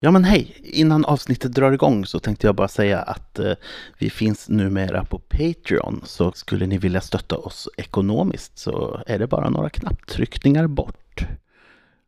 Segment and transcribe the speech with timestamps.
[0.00, 0.56] Ja men hej!
[0.62, 3.52] Innan avsnittet drar igång så tänkte jag bara säga att eh,
[3.98, 6.02] vi finns numera på Patreon.
[6.04, 11.26] Så skulle ni vilja stötta oss ekonomiskt så är det bara några knapptryckningar bort.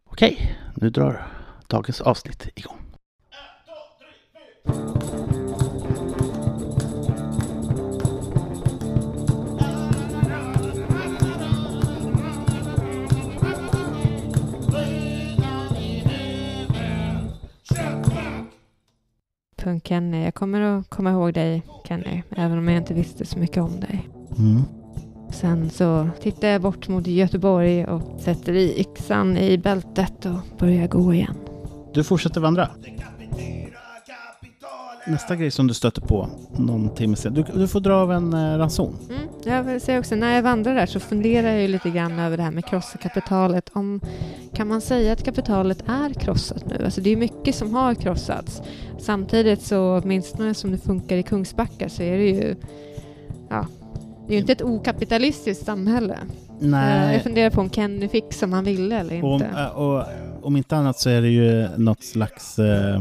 [0.05, 1.27] Okej, nu drar
[1.69, 2.79] dagens avsnitt igång.
[19.59, 20.25] Punk Kenny.
[20.25, 23.81] Jag kommer att komma ihåg dig, Kenny, även om jag inte visste så mycket om
[23.81, 24.09] dig.
[24.39, 24.63] Mm.
[25.31, 30.89] Sen så tittar jag bort mot Göteborg och sätter i yxan i bältet och börjar
[30.89, 31.37] gå igen.
[31.95, 32.69] Du fortsätter vandra.
[35.09, 37.35] Nästa grej som du stöter på någon timme sen.
[37.35, 38.97] Du, du får dra av en eh, ranson.
[39.11, 39.23] Mm.
[39.45, 42.37] Jag vill säga också, när jag vandrar där så funderar jag ju lite grann över
[42.37, 43.71] det här med krossa kapitalet.
[43.73, 44.01] Om,
[44.55, 46.85] kan man säga att kapitalet är krossat nu?
[46.85, 48.63] Alltså det är mycket som har krossats.
[48.99, 52.57] Samtidigt så, åtminstone som det funkar i Kungsbacka, så är det ju
[53.51, 53.67] ja,
[54.27, 56.19] det är ju inte ett okapitalistiskt samhälle.
[56.61, 57.13] Nej.
[57.13, 59.47] Jag funderar på om Kenny fick som han ville eller inte.
[59.47, 60.05] eh, och
[60.43, 62.59] om inte annat så är det ju något slags...
[62.59, 63.01] Eh,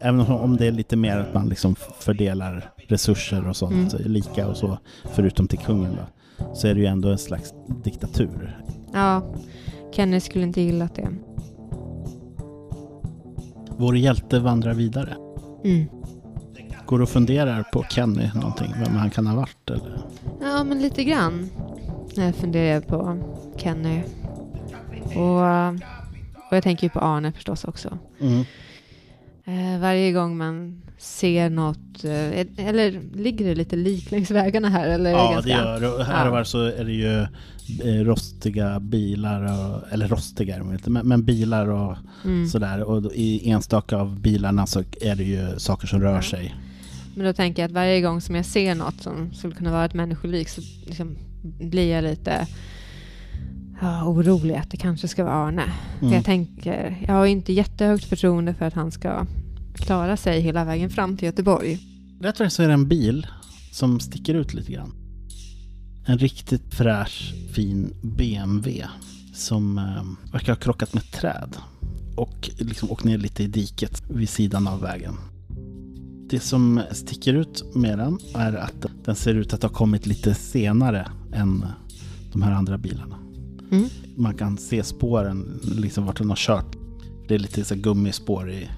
[0.00, 4.12] även om- det är lite mer att man liksom fördelar resurser och sånt Mm.
[4.12, 4.78] lika och så,
[5.12, 8.62] förutom till kungen då, så är det ju ändå en slags diktatur.
[8.92, 9.34] Ja,
[9.92, 11.08] Kenny skulle inte gillat det.
[13.78, 15.16] Vår hjälte vandrar vidare.
[15.64, 15.84] Mm.
[16.86, 19.98] Går och funderar på Kenny någonting, vem han kan ha varit eller?
[20.40, 21.48] Ja, men lite grann.
[22.14, 23.18] Jag funderar på
[23.56, 24.02] Kenny.
[25.16, 25.40] Och,
[26.50, 27.98] och jag tänker ju på Arne förstås också.
[28.20, 28.44] Mm.
[29.50, 34.88] Eh, varje gång man ser något, eh, eller ligger det lite lik längs vägarna här?
[34.88, 36.04] Eller Ja, ganska, det gör det.
[36.04, 37.20] Här och var så är det ju
[37.84, 42.48] eh, rostiga bilar, och, eller rostiga är inte, men, men bilar och Mm.
[42.48, 42.82] sådär.
[42.82, 46.22] Och i enstaka av bilarna så är det ju saker som rör Ja.
[46.22, 46.54] sig.
[47.14, 49.84] Men då tänker jag att varje gång som jag ser något som skulle kunna vara
[49.84, 51.16] ett människolik så liksom
[51.60, 52.46] blir jag lite
[53.80, 55.62] ja, orolig att det kanske ska vara Arne.
[56.02, 56.14] Mm.
[56.14, 59.26] jag tänker, jag har inte jättehögt förtroende för att han ska
[59.80, 61.78] klara sig hela vägen fram till Göteborg.
[62.20, 63.26] Rätt vad det är så är det en bil
[63.72, 64.92] som sticker ut lite grann.
[66.06, 68.86] En riktigt fräsch, fin BMW
[69.34, 71.56] som eh, verkar ha krockat med träd
[72.16, 75.14] och liksom åkt ner lite i diket vid sidan av vägen.
[76.30, 80.34] Det som sticker ut med den är att den ser ut att ha kommit lite
[80.34, 81.64] senare än
[82.32, 83.18] de här andra bilarna.
[83.70, 83.88] Mm.
[84.16, 86.76] Man kan se spåren, liksom vart den har kört.
[87.28, 88.68] Det är lite så gummispår i,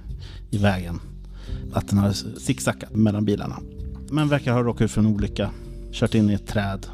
[0.50, 1.00] i vägen.
[1.72, 3.59] Att den har zigzackat mellan bilarna.
[4.10, 5.50] Men verkar ha råkat ut för en olycka.
[5.93, 6.87] Kört in i ett träd.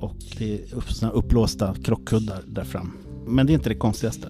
[0.00, 2.92] Och det är upp, uppblåsta krockkuddar där fram.
[3.26, 4.28] Men det är inte det konstigaste.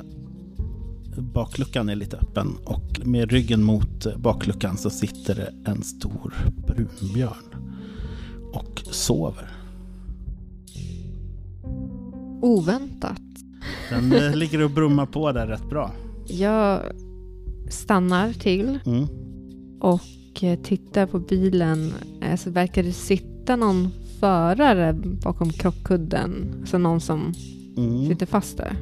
[1.19, 6.35] Bakluckan är lite öppen och med ryggen mot bakluckan så sitter det en stor
[6.67, 7.55] brunbjörn.
[8.53, 9.51] Och sover.
[12.43, 13.21] Oväntat.
[13.91, 15.93] Den eh, ligger och brummar på där rätt bra.
[16.27, 16.81] Jag
[17.69, 19.07] stannar till Mm.
[19.81, 21.93] och eh, tittar på bilen.
[22.23, 24.93] Eh, Så verkar det sitta någon förare
[25.23, 26.55] bakom krockkudden.
[26.61, 27.35] Alltså någon som
[27.77, 28.09] Mm.
[28.09, 28.77] sitter fast där.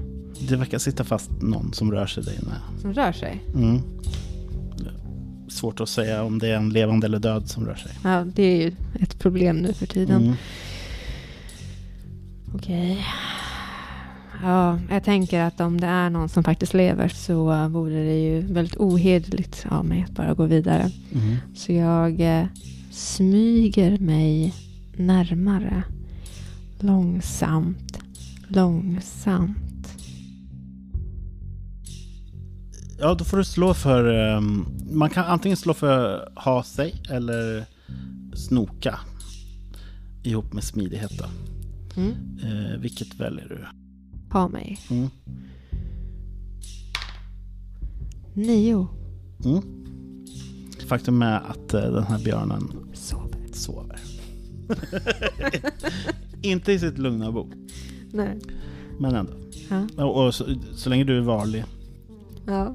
[0.48, 2.54] Det verkar sitta fast någon som rör sig där inne.
[2.80, 3.42] Som rör sig.
[3.54, 3.80] Mm.
[5.48, 7.92] Svårt att säga om det är en levande eller död som rör sig.
[8.04, 10.22] Ja, det är ju ett problem nu för tiden.
[10.22, 10.34] Mm.
[12.54, 13.04] Okej.
[14.42, 18.40] Ja, jag tänker att om det är någon som faktiskt lever så vore det ju
[18.40, 20.90] väldigt ohederligt av mig att bara gå vidare.
[21.12, 21.36] Mm.
[21.54, 22.46] Så jag eh,
[22.90, 24.54] smyger mig
[24.96, 25.82] närmare.
[26.80, 27.98] Långsamt,
[28.48, 29.58] långsamt.
[32.98, 34.14] Ja, då får du slå för...
[34.14, 37.64] ehm, man kan antingen slå för ha sig eller
[38.34, 38.98] snoka.
[40.22, 41.24] Ihop med smidighet då.
[42.00, 42.12] Mm.
[42.42, 43.81] Eh, vilket väljer du?
[44.32, 44.78] Ha mig.
[44.90, 45.08] Mm.
[48.34, 48.88] Nio.
[49.44, 49.62] Mm.
[50.86, 53.38] Faktum är att eh, den här björnen Sover.
[53.52, 53.98] sover.
[56.42, 57.48] Inte i sitt lugna bo,
[58.12, 58.38] Nej.
[58.98, 59.32] men ändå.
[59.70, 60.04] Ja.
[60.04, 60.44] Och, och så,
[60.74, 61.64] så länge du är varlig.
[62.46, 62.74] ja.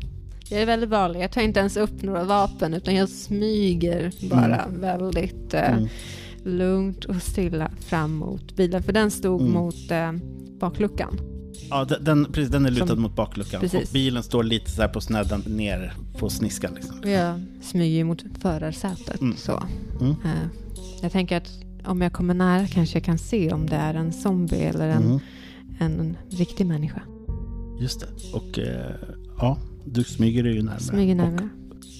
[0.50, 1.19] Jag är väldigt vanlig.
[1.24, 5.88] Jag tar inte ens upp några vapen utan jag smyger bara väldigt eh, Mm.
[6.44, 8.83] lugnt och stilla fram mot bilen.
[8.83, 9.53] För den stod Mm.
[9.53, 10.12] mot eh,
[10.60, 11.19] bakluckan.
[11.69, 13.62] Ja, den, precis, den är lutad Som- mot bakluckan.
[13.62, 13.88] Precis.
[13.89, 16.74] Och bilen står lite så här på snedden ner på sniskan.
[16.74, 17.00] Liksom.
[17.00, 19.21] Och jag smyger mot förarsätet.
[19.21, 19.38] Mm.
[19.38, 19.63] Så.
[20.01, 20.12] Mm.
[20.12, 20.48] Eh,
[21.01, 21.50] jag tänker att
[21.86, 25.04] om jag kommer nära kanske jag kan se om det är en zombie eller en,
[25.04, 25.19] Mm.
[25.80, 27.01] en riktig människa.
[27.80, 28.07] Just det.
[28.33, 28.92] Och eh,
[29.38, 30.80] ja, Du smyger dig ju närmare.
[30.80, 31.50] Smyger Och närmare.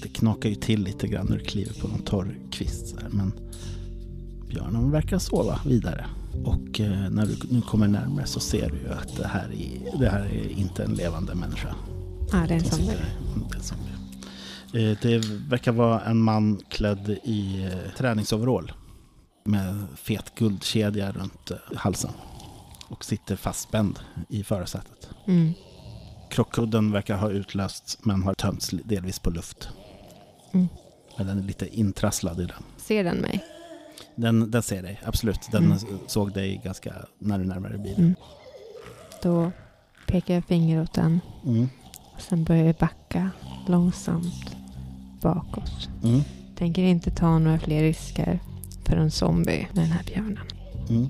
[0.04, 2.96] det knakar ju till lite grann när du kliver på någon torr kvist.
[3.12, 3.32] Men
[4.48, 6.06] björnen verkar sova vidare.
[6.46, 10.00] Och eh, när du nu kommer närmare så ser du ju att det här är,
[10.00, 11.76] det här är inte en levande människa.
[12.32, 12.88] Ja, det är en.
[13.50, 13.92] Det är zombie.
[14.92, 15.18] Eh, Det
[15.50, 18.72] verkar vara en man klädd i eh, träningsoverall
[19.44, 22.12] med fet guldkedja runt halsen
[22.88, 25.10] och sitter fastspänd i förarsätet.
[25.28, 25.54] Mm.
[26.30, 29.70] Krockkudden verkar ha utlösts men har tömts delvis på luft.
[30.54, 30.68] Mm.
[31.18, 32.64] Men den är lite intrasslad i den.
[32.78, 33.46] Ser den mig?
[34.18, 35.40] Den, den ser dig, absolut.
[35.52, 35.78] Den Mm.
[36.08, 38.00] såg dig ganska när du närmade bilen.
[38.00, 38.16] Mm.
[39.24, 39.52] Då
[40.08, 41.20] pekar jag finger åt den.
[41.46, 41.68] Mm.
[42.20, 43.30] Sen börjar jag backa
[43.68, 44.56] långsamt
[45.22, 45.90] bakåt.
[46.04, 46.22] Mm.
[46.56, 48.40] Tänker inte ta några fler risker
[48.86, 50.40] för en zombie med den här björnen.
[50.90, 51.08] Mm.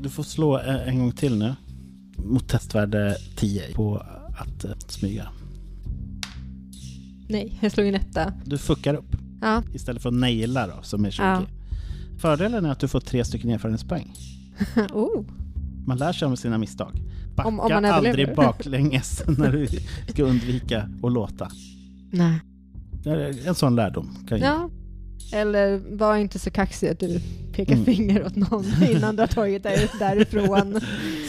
[0.00, 1.54] Du får slå eh, en gång till nu.
[2.16, 3.96] Mot testvärde 10 på
[4.38, 5.28] att eh, smyga.
[7.28, 8.32] Nej, jag slog en etta.
[8.44, 9.62] Du fuckar upp Ja.
[9.74, 11.22] istället för att naila då, som är 20.
[11.22, 11.42] Ja.
[12.20, 14.12] Fördelen är att du får tre stycken erfarenhetspoäng.
[14.92, 15.24] oh.
[15.86, 17.02] Man lär sig av sina misstag.
[17.36, 19.66] Backa Om- om aldrig baklänges när du
[20.08, 21.50] ska undvika att låta.
[22.10, 22.40] Nej.
[23.04, 24.16] Det En sån lärdom.
[24.28, 24.70] Kan ju- Ja.
[25.32, 27.20] Eller var inte så kaxig att du
[27.52, 27.84] pekar Mm.
[27.84, 30.80] finger åt någon innan du har tagit dig därifrån.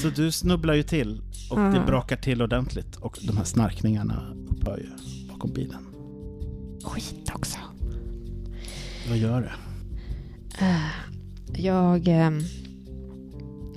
[0.01, 1.21] Så du snubblar ju till
[1.51, 1.71] och Ah.
[1.71, 4.87] det brakar till ordentligt och de här snarkningarna upphör ju
[5.29, 5.85] bakom bilen.
[6.83, 7.57] Skit också.
[9.09, 9.49] Vad gör du?
[10.59, 10.75] Eh,
[11.61, 12.39] Jag, ehm,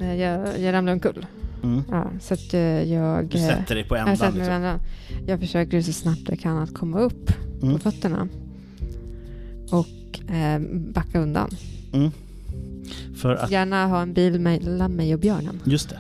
[0.00, 1.26] eh, jag, jag ramlar omkull.
[1.62, 1.82] Mm.
[1.90, 2.60] Ja, så att eh,
[2.92, 3.26] jag...
[3.28, 4.60] Du sätter dig på jag, sätter ändan.
[4.62, 4.80] mig Liksom.
[5.12, 5.28] liksom.
[5.28, 7.30] jag försöker så snabbt jag kan att komma upp
[7.62, 7.74] Mm.
[7.74, 8.28] på fötterna.
[9.70, 10.60] Och eh,
[10.94, 11.50] backa undan.
[11.92, 12.10] Mm.
[13.16, 15.60] För att, Gärna ha en bil mellan mig och björnen.
[15.64, 15.98] just det.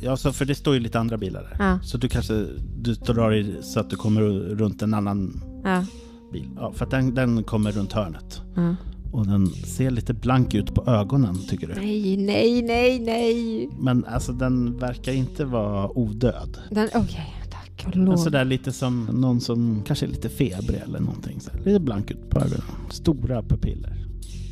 [0.00, 1.56] Ja, så för det står ju lite andra bilar där.
[1.58, 2.46] Ja, Så du kanske
[2.80, 4.22] du drar i så att du kommer
[4.54, 5.84] runt en annan ja,
[6.32, 6.48] bil.
[6.56, 8.40] Ja, för att den, den kommer runt hörnet.
[8.54, 8.76] ja.
[9.12, 11.74] Och den ser lite blank ut på ögonen tycker du.
[11.74, 13.68] Nej, nej, nej, nej.
[13.80, 16.58] Men alltså den verkar inte vara odöd.
[16.70, 18.16] Den- Okej, tack och Men lov.
[18.16, 21.40] sådär lite som någon som kanske är lite febrig eller någonting.
[21.40, 22.62] Så lite blank ut på ögonen.
[22.90, 24.06] Stora pupiller.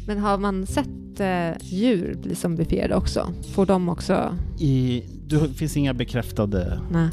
[0.07, 3.29] Men har man sett eh, djur bli zombifierade också?
[3.53, 4.37] Får de också...
[4.59, 7.09] I, det finns inga bekräftade Nej.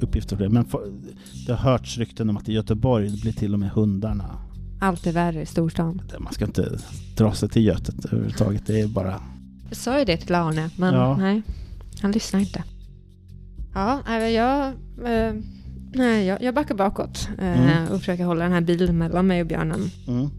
[0.00, 0.48] uppgifter på det.
[0.48, 0.80] Men for,
[1.46, 4.38] det har hörts rykten om att i Göteborg blir till och med hundarna.
[4.82, 6.02] Allt är värre i storstan.
[6.18, 6.78] Man ska inte
[7.16, 8.66] dra sig till Götet överhuvudtaget.
[8.66, 9.20] Det är bara...
[9.68, 11.16] Jag sa ju det till Arne, men Ja.
[11.16, 11.42] nej.
[12.02, 12.64] Han lyssnar inte.
[13.74, 14.66] Ja, jag,
[15.04, 15.34] eh,
[15.94, 17.88] nej, jag, jag backar bakåt eh, Mm.
[17.92, 19.80] och försöker hålla den här bilen mellan mig och björnen.
[20.08, 20.30] Mm.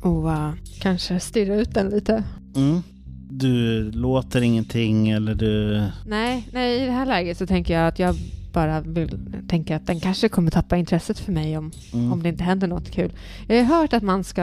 [0.00, 2.24] Och eh, kanske stirra ut den lite.
[2.56, 2.82] Mm.
[3.30, 5.82] Du låter ingenting eller du...
[6.06, 8.14] Nej, nej, i det här läget så tänker jag att jag
[8.52, 9.18] bara vill
[9.48, 12.12] tänka att den kanske kommer tappa intresset för mig om, Mm.
[12.12, 13.12] om det inte händer något kul.
[13.48, 14.42] Jag har hört att man ska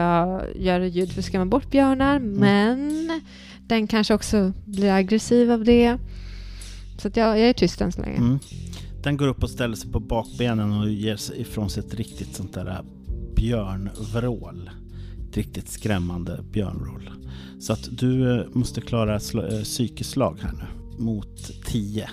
[0.56, 3.20] göra ljud för att skrämma bort björnar, men
[3.66, 5.98] den kanske också blir aggressiv av det.
[6.98, 8.16] Så att jag, jag är tyst än så länge.
[8.16, 8.38] Mm.
[9.02, 12.34] Den går upp och ställer sig på bakbenen och ger sig ifrån sig ett riktigt
[12.36, 12.82] sånt där
[13.36, 14.70] björnvrål.
[15.28, 17.10] Ett riktigt skrämmande björnvrål.
[17.60, 20.64] Så att du eh, måste klara sl- eh, psykeslag här nu.
[21.04, 22.08] Mot 10.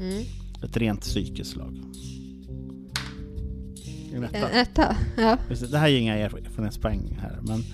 [0.00, 0.22] Mm.
[0.64, 1.80] Ett rent psykeslag.
[4.14, 4.36] En etta.
[4.50, 4.96] En etta?
[5.16, 5.36] Ja.
[5.70, 7.38] Det, här är inga erfarenhetspoäng här.
[7.42, 7.64] Men,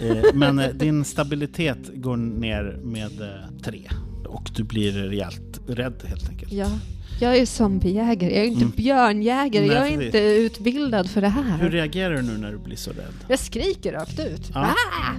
[0.00, 3.80] eh, men eh, din stabilitet går ner med eh, tre.
[4.28, 6.52] Och du blir rejält rädd helt enkelt.
[6.52, 6.78] ja.
[7.20, 8.72] Jag är zombiejägare, jag är inte Mm.
[8.76, 10.04] björnjägare, Nej, jag är precis.
[10.06, 11.58] inte utbildad för det här.
[11.58, 13.14] Hur reagerar du nu när du blir så rädd?
[13.28, 14.50] Jag skriker rakt ut.
[14.54, 14.60] Ja.
[14.60, 15.14] Ah!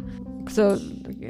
[0.49, 0.77] Så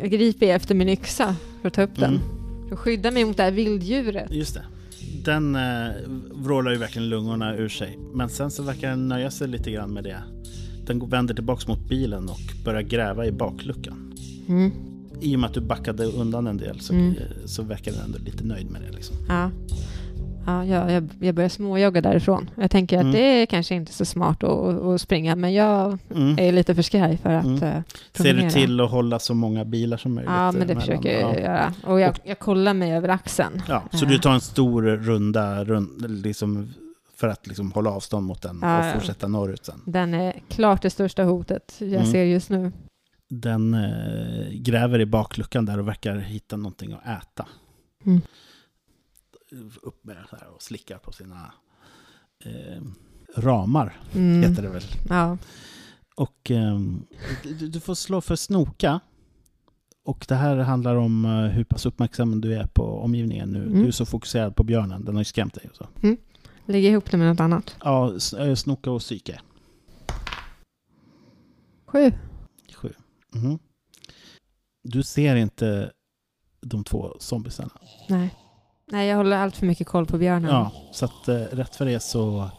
[0.03, 2.09] griper jag efter min yxa för att ta upp den.
[2.15, 2.21] Mm.
[2.67, 4.31] För att skydda mig mot det här vilddjuret.
[4.31, 4.63] Just det.
[5.29, 5.91] Den eh,
[6.31, 7.99] vrålar ju verkligen lungorna ur sig.
[8.13, 10.23] Men sen så verkar den nöja sig lite grann med det.
[10.87, 14.13] Den vänder tillbaks mot bilen och börjar gräva i bakluckan.
[14.47, 14.71] Mm.
[15.21, 17.09] I och med att du backade undan en del så, Mm.
[17.11, 18.91] eh, så verkar den ändå lite nöjd med det.
[18.95, 19.15] Liksom.
[19.27, 19.51] Ja.
[20.49, 22.49] Ja, jag, jag, jag börjar småjogga därifrån.
[22.55, 23.13] Jag tänker att Mm.
[23.13, 26.39] det är kanske inte så smart att, att springa, men jag Mm.
[26.39, 27.63] är lite för skraj för att Mm.
[27.63, 27.83] mm.
[28.13, 30.31] Ser du till att hålla så många bilar som möjligt?
[30.31, 30.81] Ja, men det emellan?
[30.81, 31.39] försöker jag Ja.
[31.39, 31.73] göra.
[31.83, 33.61] Och jag, jag kollar mig över axeln.
[33.67, 36.73] Ja, så du tar en stor runda rund, liksom,
[37.17, 39.81] för att liksom hålla avstånd mot den Ja, och fortsätta norrut sen.
[39.85, 42.05] Den är klart det största hotet jag Mm.
[42.11, 42.71] ser just nu.
[43.29, 47.45] Den eh, gräver i bakluckan där och verkar hitta någonting att äta.
[48.05, 48.21] Mm.
[49.81, 51.53] Upp med här och slickar på sina
[52.45, 52.81] eh,
[53.35, 54.49] ramar, Mm.
[54.49, 54.83] heter det väl.
[55.09, 55.37] Ja.
[56.15, 57.05] Och ehm,
[57.43, 58.99] du, du får slå för snoka.
[60.03, 63.63] Och det här handlar om eh, hur pass uppmärksam du är på omgivningen nu.
[63.65, 63.81] Mm.
[63.81, 65.69] Du är så fokuserad på björnen, den har ju skrämt dig.
[65.69, 65.87] Och så.
[66.65, 67.75] Lägga ihop det med något annat.
[67.83, 69.41] Ja, eh, snoka och psyke.
[71.85, 72.11] Sju.
[72.75, 72.93] Sju.
[73.33, 73.59] Mhm.
[74.83, 75.91] Du ser inte
[76.61, 77.71] de två zombiesarna.
[78.09, 78.35] Nej.
[78.91, 80.51] Nej, jag håller allt för mycket koll på björnen.
[80.51, 82.49] Ja, så att eh, rätt för det så,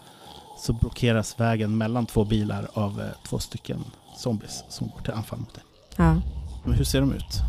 [0.58, 3.84] så blockeras vägen mellan två bilar av eh, två stycken
[4.16, 5.64] zombies som går till anfall mot dig.
[5.96, 6.20] ja.
[6.64, 7.40] Men hur ser de ut?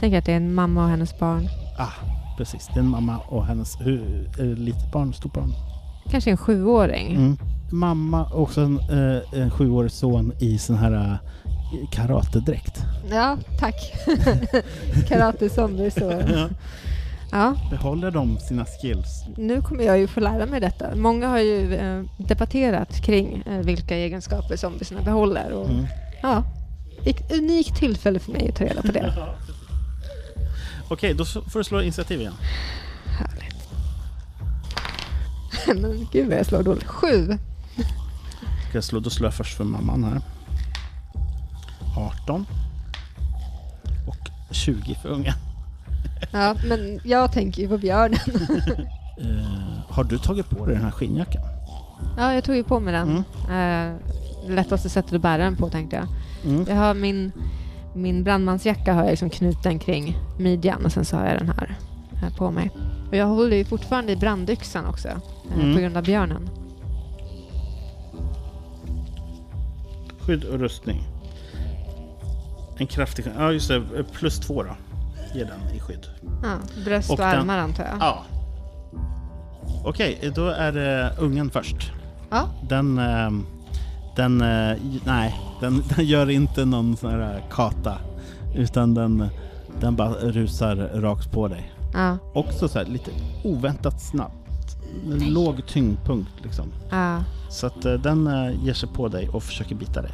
[0.00, 1.48] Tänk att det är en mamma och hennes barn.
[1.78, 1.92] Ah,
[2.36, 2.66] precis.
[2.66, 3.80] Det är en mamma och hennes...
[3.80, 5.14] Hur, är det litet barn?
[5.14, 5.52] Stort barn?
[6.10, 7.14] Kanske en sjuåring.
[7.14, 7.38] Mm.
[7.72, 12.82] Mamma och också en, eh, en sjuårig son i sån här eh, karatedräkt.
[13.10, 13.92] Ja, tack.
[15.08, 16.22] Karate zombie så.
[17.30, 19.24] Ja, Behåller de sina skills?
[19.36, 20.96] nu kommer jag ju få lära mig detta.
[20.96, 25.52] Många har ju eh, debatterat kring eh, vilka egenskaper zombiesarna behåller.
[25.52, 25.86] Och, Mm.
[26.22, 26.42] ja,
[27.04, 29.14] ett unikt tillfälle för mig att ta reda på det.
[30.88, 32.34] Okej, då får du slå initiativ igen.
[33.18, 33.68] Härligt.
[35.82, 36.84] Men gud vad jag slår dåligt.
[36.86, 37.38] Sju.
[38.68, 40.20] Ska jag slå, då slår jag först för mamman här.
[42.24, 42.46] 18.
[44.06, 44.16] Och
[44.54, 45.34] 20 för ungen.
[46.32, 48.18] Ja, men jag tänker ju på björnen.
[49.20, 51.42] Eh, har du tagit på dig den här skinnjackan?
[52.16, 53.24] Ja, jag tog ju på mig den.
[53.48, 53.90] Mm.
[53.90, 56.06] Eh, lättaste sättet att bära den på tänkte jag.
[56.52, 56.66] Mm.
[56.68, 57.32] Jag har min,
[57.94, 61.78] min brandmansjacka har jag liksom knuten kring midjan och sen så har jag den här,
[62.14, 62.70] här på mig.
[63.08, 65.14] Och jag håller ju fortfarande i brandyxan också eh,
[65.60, 65.74] Mm.
[65.74, 66.50] på grund av björnen.
[70.20, 71.02] Skydd och rustning.
[72.76, 73.24] En kraftig...
[73.38, 73.82] Ja, just det.
[74.12, 74.76] Plus två då.
[75.34, 76.06] Ge den i skydd.
[76.42, 76.54] Ja,
[76.84, 77.96] bröst och, Och den- armar antar jag.
[78.00, 78.22] Ja.
[79.84, 81.92] Okej, då är det ungen först.
[82.30, 82.48] Ja.
[82.68, 82.98] Den...
[82.98, 83.30] eh,
[84.16, 84.40] Den...
[84.40, 87.98] eh, Nej, den, den gör inte någon sån här kata.
[88.54, 89.28] Utan den,
[89.80, 91.72] den bara rusar rakt på dig.
[91.94, 93.10] Ja, Också så här lite
[93.44, 94.34] oväntat snabbt.
[95.12, 96.64] En Låg tyngdpunkt liksom.
[96.90, 100.10] ja, Så att eh, den eh, ger sig på dig och försöker bita dig.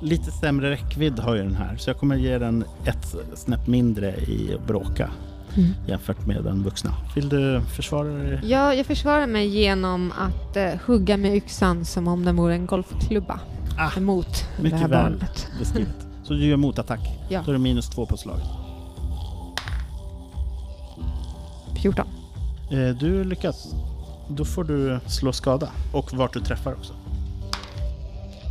[0.00, 4.14] Lite sämre räckvidd har ju den här, så jag kommer ge den ett snäpp mindre
[4.16, 5.10] i att bråka
[5.56, 5.70] Mm.
[5.88, 6.94] jämfört med den vuxna.
[7.14, 8.40] Vill du försvara dig?
[8.44, 12.66] ja, jag försvarar mig genom att eh, hugga med yxan som om den vore en
[12.66, 13.40] golfklubba
[13.78, 15.48] Ah, emot det här barnet.
[15.58, 16.06] beskrivet.
[16.24, 17.00] Så du gör motattack.
[17.28, 17.42] Ja.
[17.44, 18.44] Då är det minus två på slaget.
[21.82, 22.06] 14.
[22.70, 23.74] Eh, Du lyckas.
[24.28, 25.68] Då får du slå skada.
[25.92, 26.92] Och vart du träffar också.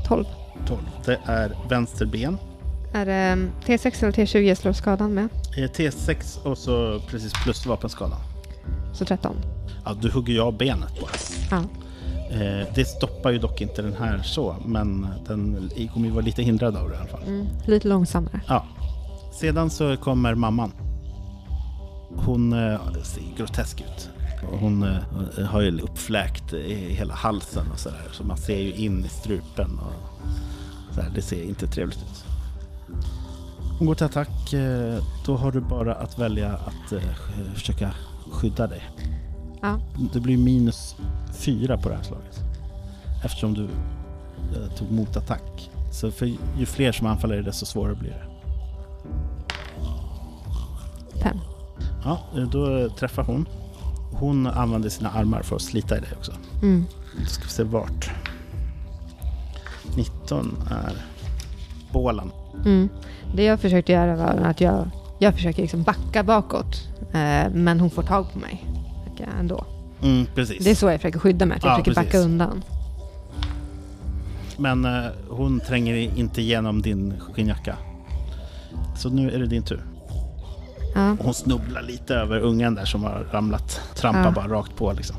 [0.08, 0.26] 12.
[0.68, 0.80] 12.
[1.06, 2.38] Det är vänster ben.
[2.94, 5.30] Är det mm, T6 eller T20 jag slår skadan med?
[5.58, 8.20] Eh, T6 och så precis plus vapenskadan.
[8.94, 9.36] Så 13.
[9.86, 11.12] Ja, du hugger ju av benet bara.
[11.52, 11.64] Ja.
[12.32, 16.44] Eh, det stoppar ju dock inte den här så, men den kommer ju vara lite
[16.44, 17.24] hindrad av det i alla fall.
[17.28, 18.42] Mm, lite långsammare.
[18.48, 18.66] Ja.
[19.34, 20.72] Sedan så kommer mamman.
[22.16, 24.10] Hon eh, ser grotesk ut.
[24.60, 28.08] Hon eh, har ju uppfläkt i hela halsen och sådär.
[28.12, 29.80] Så man ser ju in i strupen.
[29.80, 30.09] Och
[30.96, 32.26] så här, det ser inte trevligt ut.
[33.78, 34.54] Hon går till attack.
[34.54, 37.02] Eh, då har du bara att välja att eh,
[37.54, 37.92] försöka
[38.32, 38.84] skydda dig.
[39.62, 39.80] Ja.
[40.14, 40.96] Det blir minus
[41.34, 42.40] fyra på det här slaget.
[43.24, 45.72] Eftersom du eh, tog motattack.
[45.92, 46.26] Så för
[46.58, 48.26] ju fler som anfaller dig desto svårare blir det.
[51.20, 51.38] Fem.
[52.04, 53.48] Ja, då träffar hon.
[54.12, 56.32] Hon använder sina armar för att slita i dig också.
[56.62, 56.86] Mm.
[57.20, 58.12] Då ska vi se vart.
[59.96, 60.94] 19 är
[61.92, 62.32] bålen.
[62.66, 62.90] Mm.
[63.36, 66.88] Det jag försökte göra var att jag, jag försöker liksom backa bakåt.
[67.14, 68.66] Eh, men hon får tag på mig.
[69.40, 69.66] Ändå.
[70.02, 70.64] Mm, precis.
[70.64, 71.58] Det är så jag försöker skydda mig.
[71.58, 72.12] Att jag Ja, försöker precis.
[72.14, 72.64] backa undan.
[74.58, 77.76] Men eh, hon tränger inte igenom din skinnjacka.
[78.98, 79.84] Så nu är det din tur.
[80.96, 83.82] Ja, hon snubblar lite över ungen där som har ramlat.
[83.96, 84.32] Trampar Ja.
[84.32, 85.16] bara rakt på liksom.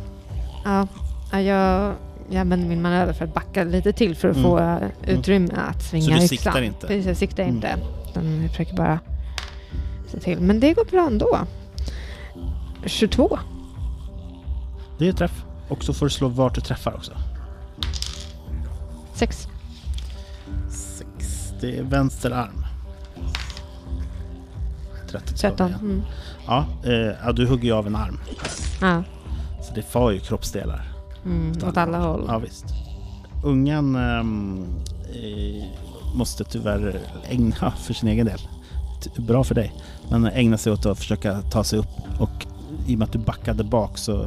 [0.64, 0.86] ja.
[1.32, 1.94] ja jag,
[2.30, 4.50] jag använder min manöver för att backa lite till för att Mm.
[4.50, 6.28] få eh, utrymme att svinga Så du yxan.
[6.28, 6.86] siktar inte?
[6.86, 7.54] Precis, jag siktar Mm.
[7.56, 7.76] inte.
[8.10, 8.98] Utan jag försöker bara
[10.08, 10.40] se till.
[10.40, 11.38] Men det går bra ändå.
[12.86, 13.38] 22.
[14.98, 15.44] Det är träff.
[15.68, 17.12] Och så får du slå vart du träffar också.
[19.14, 19.48] 6.
[20.70, 21.52] Sex.
[21.60, 22.64] Det är vänster arm.
[25.10, 25.36] 13.
[25.36, 25.68] skada 13.
[25.68, 25.80] igen.
[25.80, 26.02] Mm.
[26.46, 26.66] Ja,
[27.24, 28.20] eh, du hugger ju av en arm.
[28.80, 29.02] Ja.
[29.62, 30.89] Så det far ju kroppsdelar.
[31.24, 32.24] Mm, åt alla håll.
[32.28, 32.64] Ja, visst.
[33.44, 34.64] Ungen ehm,
[35.12, 35.64] eh,
[36.14, 38.40] måste tyvärr ägna för sin egen del.
[39.16, 39.72] Bra för dig.
[40.10, 41.88] Men ägna sig åt att försöka ta sig upp.
[42.18, 42.46] Och
[42.86, 44.24] i och med att du backade bak så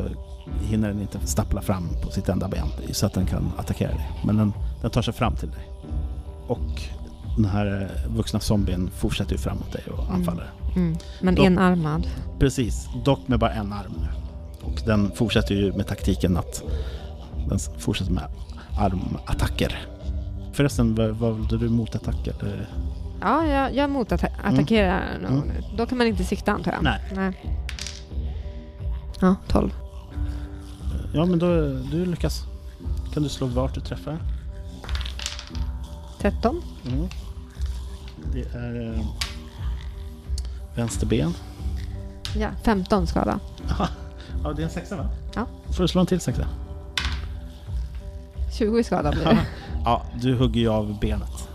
[0.63, 4.09] hinner den inte stappla fram på sitt enda ben så att den kan attackera dig.
[4.25, 5.67] Men den, den tar sig fram till dig.
[6.47, 6.81] Och
[7.35, 10.15] den här eh, vuxna zombien fortsätter ju framåt dig och Mm.
[10.15, 10.51] anfaller.
[10.75, 10.97] Mm.
[11.21, 12.07] Men Då- enarmad.
[12.39, 14.07] Precis, dock med bara en arm nu.
[14.73, 16.63] Och den fortsätter ju med taktiken att
[17.49, 18.23] den fortsätter med
[18.79, 19.87] armattacker.
[20.53, 22.27] Förresten, valde du motattack?
[22.27, 22.69] Eller?
[23.21, 25.15] Ja, jag, jag motattackerar.
[25.19, 25.33] Mm.
[25.33, 25.49] Mm.
[25.77, 26.83] Då kan man inte sikta antar jag?
[26.83, 27.01] Nej.
[27.15, 27.33] Nej.
[29.19, 29.73] Ja, 12.
[31.13, 31.47] Ja, men då
[31.91, 32.43] du lyckas.
[33.13, 34.17] Kan du slå vart du träffar?
[36.19, 36.61] 13.
[36.87, 37.07] Mm.
[38.33, 39.05] Det är eh,
[40.75, 41.33] vänster ben.
[42.35, 43.39] Ja, 15 skada.
[44.43, 45.09] ja, det är en sexa va?
[45.35, 45.45] Ja.
[45.75, 46.47] Får du slå en till sexa?
[48.57, 49.45] 20 i skada blir det.
[49.85, 51.49] ja, du hugger ju av benet.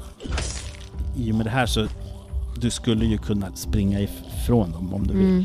[1.16, 1.86] I och med det här så
[2.56, 5.26] du skulle ju kunna springa ifrån dem om du vill.
[5.26, 5.44] Mm.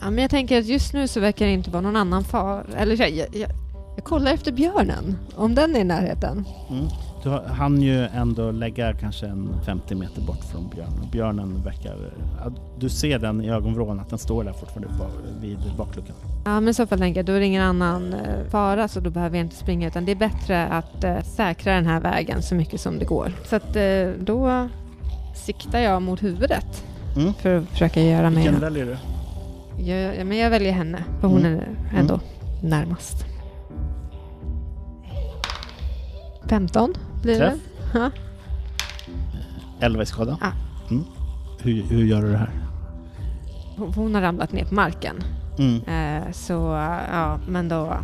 [0.00, 2.66] Ja, men jag tänker att just nu så verkar det inte vara någon annan far.
[2.76, 3.50] Eller jag, jag,
[3.96, 6.44] jag kollar efter björnen, om den är i närheten.
[6.70, 6.86] Mm.
[7.22, 11.08] Du hann ju ändå lägga kanske en 50 meter bort från björnen.
[11.12, 11.96] Björnen verkar...
[12.78, 14.88] Du ser den i ögonvrån att den står där fortfarande
[15.40, 16.16] vid bakluckan.
[16.44, 19.00] Ja, men i så fall tänker jag då är det ingen annan eh, fara så
[19.00, 22.42] då behöver jag inte springa utan det är bättre att eh, säkra den här vägen
[22.42, 23.32] så mycket som det går.
[23.44, 24.68] Så att eh, då
[25.34, 26.84] siktar jag mot huvudet
[27.16, 27.34] mm.
[27.34, 28.42] för att försöka göra mig...
[28.42, 28.96] Vilken väljer du?
[29.82, 31.60] Jag, men jag väljer henne för hon mm.
[31.92, 32.26] är ändå mm.
[32.70, 33.31] närmast.
[36.52, 37.54] 15 blir Träff.
[37.92, 37.98] det.
[37.98, 38.10] Ja.
[39.80, 40.38] 11 i skada.
[40.40, 40.52] Ja.
[40.90, 41.04] Mm.
[41.62, 42.50] Hur, hur gör du det här?
[43.76, 45.16] Hon har ramlat ner på marken.
[45.58, 45.82] Mm.
[45.82, 46.52] Eh, så
[47.12, 47.96] ja, men då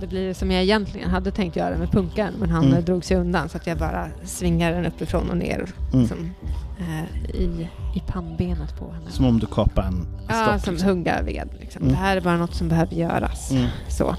[0.00, 2.84] det blir som jag egentligen hade tänkt göra med punkaren men han mm.
[2.84, 5.56] drog sig undan så att jag bara svingar den uppifrån och ner
[5.92, 6.00] mm.
[6.00, 6.30] liksom,
[6.78, 9.10] eh, i, i pannbenet på henne.
[9.10, 10.28] Som om du kapar en stopp?
[10.28, 10.88] Ja, som liksom.
[10.88, 11.48] hugga ved.
[11.60, 11.82] Liksom.
[11.82, 11.94] Mm.
[11.94, 13.50] Det här är bara något som behöver göras.
[13.50, 13.66] Mm.
[13.88, 14.16] Så.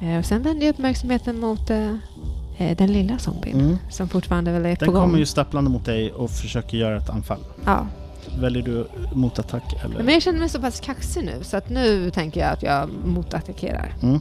[0.00, 1.96] Eh, och sen vänder jag uppmärksamheten mot eh, Eh,
[2.58, 3.76] den lilla zombien mm.
[3.90, 4.94] som fortfarande väl är den på gång.
[4.94, 7.40] Den kommer ju stapplande mot dig och försöker göra ett anfall.
[7.64, 7.86] Ja.
[8.38, 10.02] Väljer du motattack eller?
[10.02, 12.88] Men jag känner mig så pass kaxig nu så att nu tänker jag att jag
[13.04, 13.94] motattackerar.
[14.02, 14.20] Mm.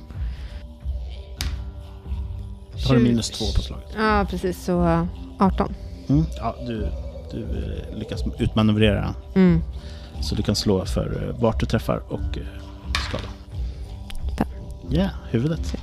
[2.84, 3.90] Då har du minus två på slaget.
[3.98, 4.66] Ja, precis.
[4.66, 5.08] Så
[5.40, 5.74] 18.
[6.08, 6.26] Mm.
[6.38, 6.88] Ja, du,
[7.32, 9.16] du eh, lyckas utmanövrera.
[9.36, 9.62] Mm.
[10.22, 12.38] Så du kan slå för eh, vart du träffar och
[13.10, 13.24] skada.
[14.38, 14.46] Ja,
[14.96, 15.76] yeah, huvudet.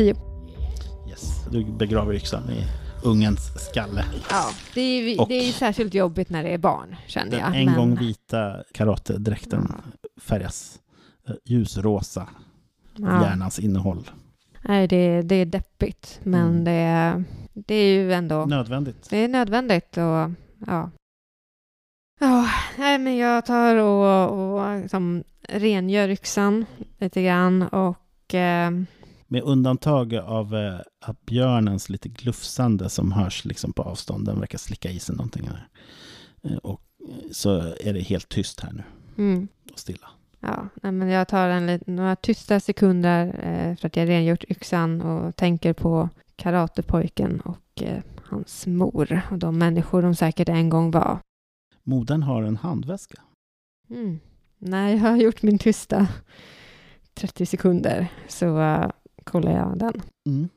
[0.00, 0.14] 10.
[1.08, 1.44] Yes.
[1.50, 2.66] Du begraver yxan i
[3.04, 4.04] ungens skalle.
[4.30, 7.52] Ja, det är, det är särskilt jobbigt när det är barn, känner jag.
[7.52, 7.74] Den en men...
[7.74, 10.10] gång vita karatedräkten ja.
[10.22, 10.78] färgas
[11.28, 12.28] eh, ljusrosa.
[12.96, 13.22] Ja.
[13.22, 14.10] Hjärnans innehåll.
[14.62, 16.64] Nej, det, det är deppigt, men mm.
[16.64, 18.44] det, det är ju ändå...
[18.44, 19.10] Nödvändigt.
[19.10, 20.30] Det är nödvändigt och
[20.66, 20.90] ja.
[22.20, 26.66] Ja, nej, men jag tar och, och liksom rengör yxan
[26.98, 28.70] lite grann och eh,
[29.30, 30.80] med undantag av eh,
[31.26, 34.26] björnens lite glufsande som hörs liksom på avstånd.
[34.26, 35.48] Den verkar slicka i sig någonting.
[35.48, 35.68] Här.
[36.42, 38.82] Eh, och eh, så är det helt tyst här nu.
[39.18, 39.48] Mm.
[39.72, 40.08] Och stilla.
[40.40, 45.36] Ja, men jag tar en, några tysta sekunder eh, för att jag rengjort yxan och
[45.36, 51.18] tänker på karatepojken och eh, hans mor och de människor de säkert en gång var.
[51.82, 53.20] Modern har en handväska.
[53.90, 54.20] Mm.
[54.58, 56.08] Nej, jag har gjort min tysta
[57.14, 58.08] 30 sekunder.
[58.28, 58.90] Så uh,
[59.24, 60.02] kollar jag den.
[60.26, 60.48] Mm.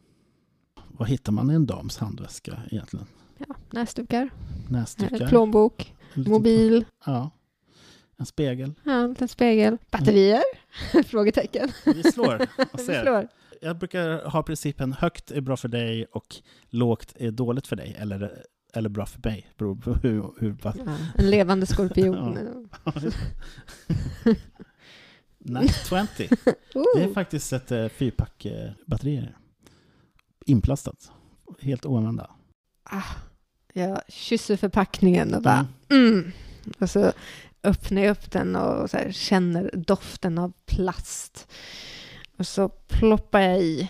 [0.87, 3.05] Vad hittar man i en dams handväska egentligen?
[3.37, 4.29] Ja, näsdukar,
[4.69, 5.27] näsdukar.
[5.27, 6.85] plånbok, mobil.
[7.05, 7.29] Ja.
[8.17, 8.73] En spegel.
[8.83, 9.77] Ja, en liten spegel.
[9.91, 10.43] Batterier?
[10.93, 11.03] Mm.
[11.07, 11.69] Frågetecken.
[11.85, 12.35] Vi slår
[12.73, 13.03] och ser.
[13.03, 13.27] slår.
[13.61, 16.35] Jag brukar ha principen högt är bra för dig och
[16.69, 17.95] lågt är dåligt för dig.
[17.99, 19.47] Eller, eller bra för mig.
[19.57, 20.33] Beror på hur...
[20.39, 20.73] hur ja,
[21.15, 22.37] en levande skorpion.
[25.45, 26.07] Nej, 20.
[26.95, 28.45] det är faktiskt ett uh, fyrpack
[28.85, 29.37] batterier.
[30.45, 31.11] Inplastat.
[31.61, 32.29] Helt oanvända.
[32.83, 33.15] Ah,
[33.73, 36.13] jag kysser förpackningen och bara mm.
[36.13, 36.31] Mm.
[36.79, 37.13] Och så
[37.63, 41.47] öppnar jag upp den och så känner doften av plast.
[42.37, 43.89] Och så ploppar jag i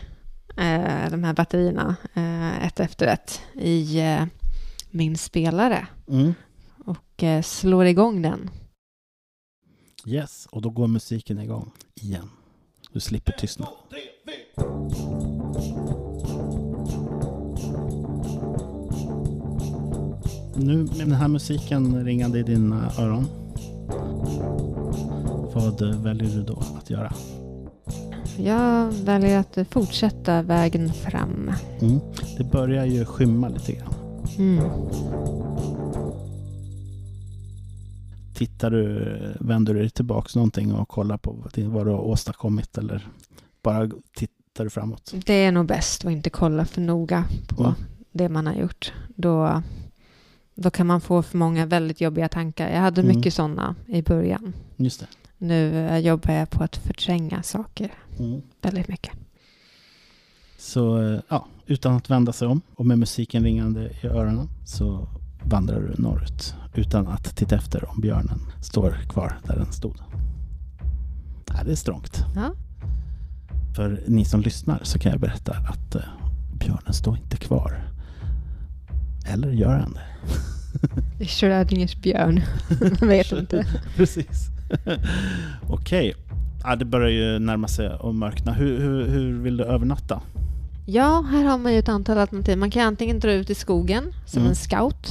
[0.57, 4.25] eh, de här batterierna eh, ett efter ett i eh,
[4.91, 5.87] min spelare.
[6.07, 6.33] Mm.
[6.85, 8.49] Och eh, slår igång den.
[10.05, 12.29] Yes, och då går musiken igång igen.
[12.91, 13.67] Du slipper tystna.
[20.55, 23.27] Nu med den här musiken ringande i dina öron.
[25.53, 27.13] Vad väljer du då att göra?
[28.37, 31.51] Jag väljer att fortsätta vägen fram.
[31.81, 31.99] Mm.
[32.37, 33.93] Det börjar ju skymma lite grann.
[34.37, 34.63] Mm.
[38.33, 39.05] Tittar du,
[39.39, 43.07] vänder du dig tillbaks någonting och kollar på vad du har åstadkommit eller
[43.63, 45.13] bara tittar du framåt?
[45.25, 47.73] Det är nog bäst att inte kolla för noga på mm.
[48.11, 48.93] det man har gjort.
[49.15, 49.61] Då,
[50.55, 52.69] Då kan man få för många väldigt jobbiga tankar.
[52.69, 53.15] Jag hade Mm.
[53.17, 54.53] mycket sådana i början.
[54.75, 55.07] Just det.
[55.37, 58.41] Nu eh, jobbar jag på att förtränga saker Mm.
[58.61, 59.13] väldigt mycket.
[60.57, 65.07] Så eh, ja, utan att vända sig om och med musiken ringande i öronen så
[65.45, 69.95] vandrar du norrut utan att titta efter om björnen står kvar där den stod.
[71.65, 72.25] Det är strångt.
[72.35, 72.53] Ja.
[73.75, 76.01] För ni som lyssnar så kan jag berätta att eh,
[76.59, 77.91] björnen står inte kvar.
[79.27, 80.01] Eller gör han det?
[81.17, 82.41] Det är Schrödingers björn.
[82.99, 83.65] Jag vet inte.
[83.95, 84.47] Precis.
[85.67, 86.13] Okej.
[86.63, 88.53] Ja, det börjar ju närma sig och mörkna.
[88.53, 90.21] Hur, hur, hur vill du övernatta?
[90.85, 92.57] Ja, här har man ju ett antal alternativ.
[92.57, 94.49] Man kan antingen dra ut i skogen som Mm.
[94.49, 95.07] en scout.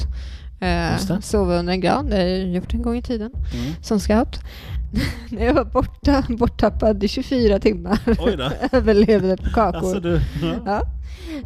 [0.61, 3.73] Eh, sova under en gran, det har jag gjort en gång i tiden Mm.
[3.83, 4.41] som scout.
[5.31, 7.99] När jag var borta, borttappad i 24 timmar.
[8.07, 8.51] Oj då.
[8.77, 9.79] Överlevde på kakor.
[9.79, 10.55] Alltså du, ja.
[10.67, 10.83] Ja.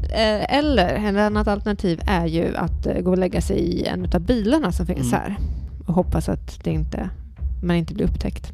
[0.02, 4.04] Eh, Eller ett annat alternativ är ju att eh, gå och lägga sig i en
[4.14, 5.20] av bilarna som finns Mm.
[5.20, 5.36] här
[5.86, 7.10] och hoppas att det inte,
[7.62, 8.52] man inte blir upptäckt.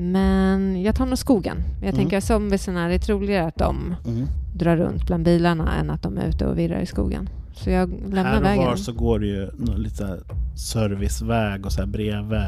[0.00, 1.56] Men jag tar nog skogen.
[1.80, 1.96] Jag Mm.
[1.96, 4.26] tänker att zombiesarna, det är troligare att de Mm.
[4.54, 7.28] drar runt bland bilarna än att de är ute och virrar i skogen.
[7.54, 8.64] Så jag lämnar Här och vägen.
[8.64, 10.20] var så går det ju nå- lite
[10.56, 12.40] serviceväg och så här bredvid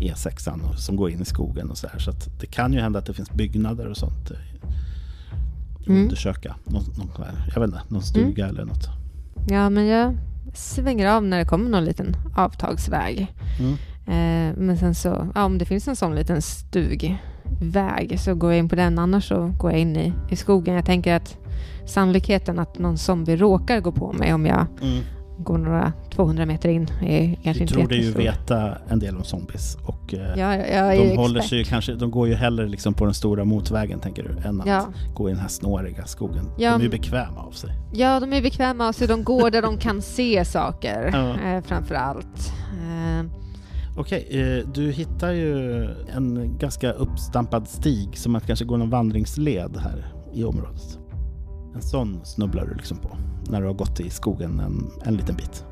[0.00, 1.98] E6an och- som går in i skogen och så här.
[1.98, 4.30] Så det kan ju hända att det finns byggnader och sånt.
[4.30, 4.36] eh,
[5.86, 6.02] Mm.
[6.02, 6.54] Undersöka.
[6.64, 7.10] Någon, någon,
[7.54, 8.88] jag vet inte, någon stuga eller något.
[9.48, 10.18] Ja, men jag
[10.54, 13.32] svänger av när det kommer någon liten avtagsväg.
[13.60, 13.76] Mm.
[14.10, 18.58] Eh, men sen så, ja, om det finns en sån liten stugväg så går jag
[18.58, 18.98] in på den.
[18.98, 20.74] Annars så går jag in i, i skogen.
[20.74, 21.36] Jag tänker att
[21.86, 25.02] sannolikheten att någon zombie råkar gå på mig om jag Mm.
[25.38, 29.16] går några 200 meter in är kanske Du inte tror dig ju veta en del
[29.16, 31.50] om zombies och eh, Ja, jag, jag är de håller expert.
[31.50, 34.66] sig kanske, de går ju hellre liksom på den stora motvägen tänker du, än att
[34.66, 34.86] Ja.
[35.14, 36.44] gå i den här snåriga skogen.
[36.58, 37.70] Ja, de är ju bekväma av sig.
[37.92, 41.50] ja, de är bekväma och så de går där de kan se saker Ja.
[41.50, 42.52] eh, framför allt.
[42.72, 43.26] Eh,
[43.96, 45.84] Okej, eh, du hittar ju
[46.16, 50.98] en ganska uppstampad stig som att kanske går någon vandringsled här i området.
[51.74, 53.16] En sån snubblar du liksom på
[53.50, 55.64] när du har gått i skogen en, en liten bit.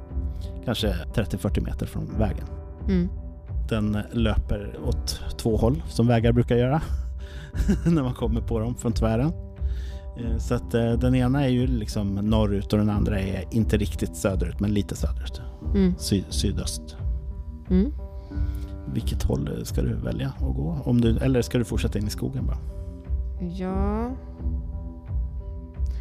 [0.65, 2.47] Kanske 30-40 meter från vägen.
[2.89, 3.09] mm.
[3.69, 6.81] Den löper åt två håll som vägar brukar göra
[7.87, 9.33] när man kommer på dem från tvären.
[10.19, 13.77] Eh, Så att eh, den ena är ju liksom norrut och den andra är inte
[13.77, 15.41] riktigt söderut men lite söderut.
[15.75, 15.95] Mm.
[15.99, 16.97] Sy- sydöst.
[17.71, 17.93] Mm.
[18.95, 20.79] Vilket håll ska du välja att gå?
[20.85, 22.59] Om du, eller ska du fortsätta in i skogen bara?
[23.41, 24.11] Ja...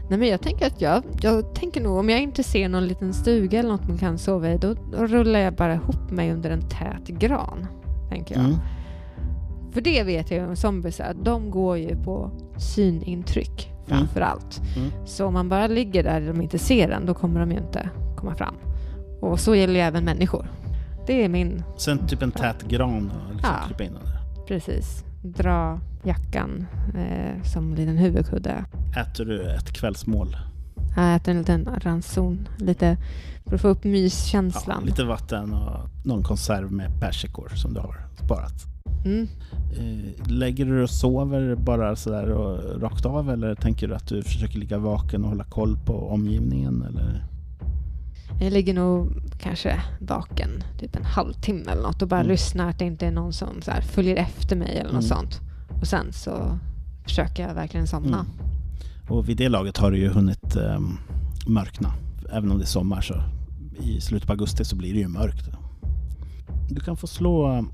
[0.09, 3.13] Nej men jag tänker att jag, jag tänker nog om jag inte ser någon liten
[3.13, 6.49] stuga eller något man kan sova i då, då rullar jag bara ihop mig under
[6.49, 7.67] en tät gran.
[8.09, 8.45] Tänker jag.
[8.45, 8.57] Mm.
[9.71, 14.61] För det vet jag ju om zombies att de går ju på synintryck framför allt.
[14.77, 14.91] Mm.
[15.05, 17.89] Så om man bara ligger där de inte ser en då kommer de ju inte
[18.15, 18.55] komma fram.
[19.21, 20.47] Och så gäller ju även människor.
[21.07, 23.67] Det är min, Sen typ en tät gran och liksom Ja.
[23.67, 24.17] krypa in under.
[24.47, 26.65] precis, dra jackan
[26.97, 28.65] eh, som en liten huvudkudde.
[29.01, 30.37] Äter du ett kvällsmål?
[30.95, 32.97] Jag äter en liten ranson, lite
[33.45, 34.83] för att få upp Ja, myskänslan.
[34.85, 38.53] lite vatten och någon konserv med persikor som du har sparat.
[39.05, 39.27] Mm.
[39.77, 44.07] Eh, Lägger du dig och sover bara sådär och rakt av eller tänker du att
[44.07, 46.83] du försöker ligga vaken och hålla koll på omgivningen?
[46.89, 47.25] Eller?
[48.41, 49.09] Jag ligger nog
[49.39, 52.31] kanske vaken typ en halvtimme eller något och bara Mm.
[52.31, 55.17] lyssnar att det inte är någon som så här följer efter mig eller något Mm.
[55.17, 55.41] sånt.
[55.81, 56.59] Och sen så
[57.03, 58.19] försöker jag verkligen somna.
[58.19, 58.31] Mm.
[59.09, 60.79] Och vid det laget har det ju hunnit eh,
[61.47, 61.93] mörkna.
[62.31, 63.23] Även om det är sommar så
[63.83, 65.49] i slutet på augusti så blir det ju mörkt.
[66.69, 67.65] Du kan få slå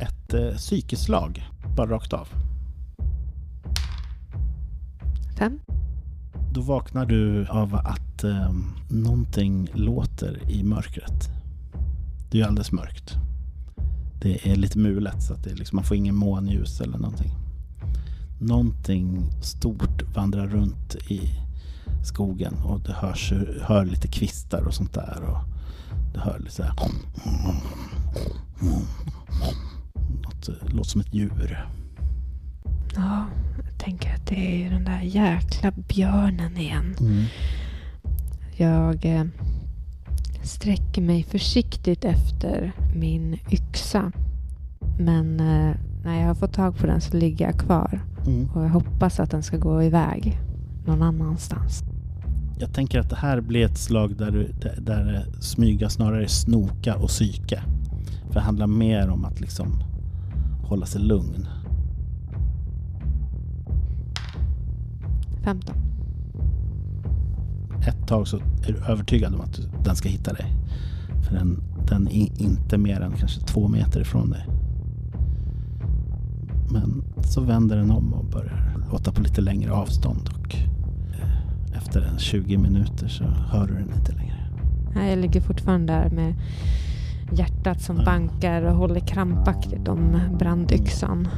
[0.00, 2.28] ett eh, psykeslag bara rakt av.
[5.38, 5.60] Fem?
[6.54, 8.52] Då vaknar du av att eh,
[8.88, 11.28] någonting låter i mörkret.
[12.30, 13.14] Det är ju alldeles mörkt.
[14.20, 17.30] Det är lite mulet så att det liksom, man får ingen månljus eller någonting.
[18.40, 21.20] Någonting stort vandrar runt i
[22.04, 25.22] skogen och det hörs, hör lite kvistar och sånt där.
[25.22, 25.38] Och
[26.12, 26.74] det hör lite så här.
[30.22, 31.68] Något, eh, låter som ett djur.
[32.94, 33.26] Ja,
[33.84, 36.96] tänker att det är den där jäkla björnen igen.
[37.00, 37.24] Mm.
[38.56, 39.24] Jag eh,
[40.42, 44.12] sträcker mig försiktigt efter min yxa.
[44.98, 48.00] Men eh, när jag har fått tag på den så ligger jag kvar.
[48.26, 48.48] Mm.
[48.54, 50.38] Och jag hoppas att den ska gå iväg
[50.86, 51.82] någon annanstans.
[52.58, 57.08] Jag tänker att det här blir ett slag där, du, där, smyga snarare snoka och
[57.08, 57.62] psyke.
[58.26, 59.82] För det handlar mer om att liksom
[60.62, 61.48] hålla sig lugn.
[65.44, 65.74] 15.
[67.88, 70.46] Ett tag så är du övertygad om att den ska hitta dig.
[71.22, 74.46] För den, den är inte mer än kanske två meter ifrån dig.
[76.70, 80.30] Men så vänder den om och börjar låta på lite längre avstånd.
[80.38, 84.36] Och eh, efter en 20 minuter så hör du den inte längre.
[84.94, 86.34] Nej, jag ligger fortfarande där med
[87.32, 88.04] hjärtat som Ja.
[88.04, 91.28] bankar och håller krampaktigt om brandyxan.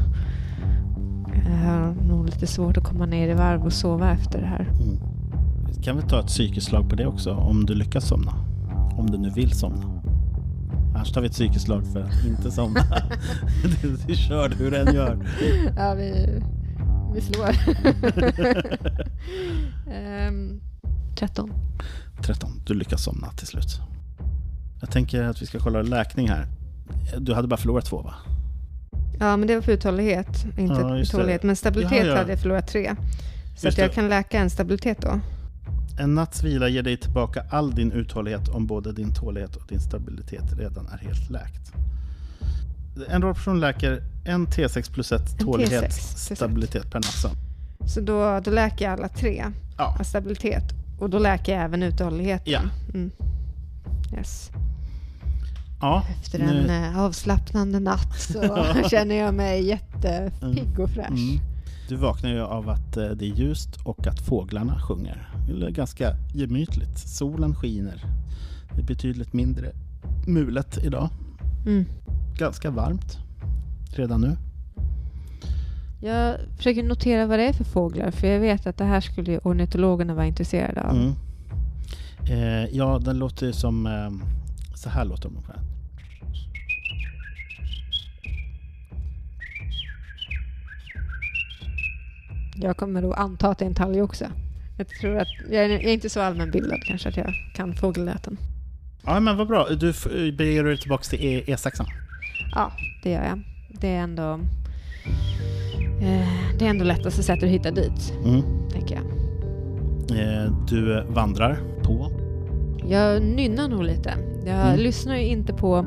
[1.49, 4.69] Jag har nog lite svårt att komma ner i varv och sova efter det här.
[4.81, 4.99] Mm.
[5.83, 8.33] Kan vi ta ett psykeslag på det också om du lyckas somna?
[8.99, 10.03] Om du nu vill somna.
[10.95, 12.81] Annars tar vi ett psykeslag för att inte somna.
[13.83, 15.27] du, du kör hur den gör.
[15.77, 16.43] Ja, vi,
[17.15, 17.49] vi slår.
[19.93, 20.61] Ehm,
[21.17, 21.53] 13.
[22.23, 22.51] 13.
[22.67, 23.81] Du lyckas somna till slut.
[24.81, 26.47] Jag tänker att vi ska kolla läkning här.
[27.19, 28.15] Du hade bara förlorat två va?
[29.19, 31.43] Ja, men det var för uthållighet, inte Ja, tålighet.
[31.43, 32.17] Men stabilitet Jaha, ja.
[32.17, 32.97] hade jag förlorat 3.
[33.57, 35.21] Så jag kan läka en stabilitet då.
[36.01, 39.81] En natts vila ger dig tillbaka all din uthållighet om både din tålighet och din
[39.81, 41.73] stabilitet redan är helt läkt.
[43.09, 46.39] En rollperson läker en T6 plus ett tålighet, T6 plus ett.
[46.39, 47.37] stabilitet per natt.
[47.89, 49.45] Så då, då läker jag alla tre
[49.79, 50.65] Ja, av stabilitet.
[50.99, 52.53] Och då läker jag även uthålligheten.
[52.53, 52.61] Ja.
[52.95, 53.11] Mm.
[54.17, 54.51] Yes.
[55.81, 56.03] Ja.
[56.21, 58.43] Efter nu- en eh, avslappnande natt så
[58.91, 61.09] känner jag mig jättepigg och fräsch.
[61.09, 61.41] Mm.
[61.89, 65.29] Du vaknar ju av att eh, det är ljust och att fåglarna sjunger.
[65.49, 66.99] Det är ganska gemytligt.
[66.99, 68.05] Solen skiner.
[68.75, 69.73] Det är betydligt mindre
[70.27, 71.09] mulet idag.
[71.67, 71.85] Mm.
[72.39, 73.19] Ganska varmt
[73.95, 74.37] redan nu.
[76.01, 79.39] Jag försöker notera vad det är för fåglar, för jag vet att det här skulle
[79.39, 80.97] ornitologerna vara intresserade av.
[80.97, 81.13] Mm.
[82.31, 83.87] Eh, ja, den låter ju som...
[83.87, 84.11] Eh,
[84.77, 85.61] så här låter de ungefär.
[92.57, 94.25] Jag kommer då anta att det är en talg också.
[94.79, 98.37] Jag tror att, jag är, inte så allmänbildad kanske att jag kan fågelläten.
[99.05, 99.69] Ja, men vad bra.
[99.69, 99.93] Du
[100.33, 101.85] beger dig tillbaka till E- E6.
[102.55, 103.41] Ja, det gör jag.
[103.81, 104.41] Det är ändå...
[106.01, 108.43] Eh, det är ändå lättaste sättet att hitta dit, Mm.
[108.73, 109.05] tänker jag.
[110.21, 112.11] Eh, du vandrar på.
[112.89, 114.15] Jag nynnar nog lite.
[114.47, 114.81] Jag Mm.
[114.81, 115.87] lyssnar ju inte på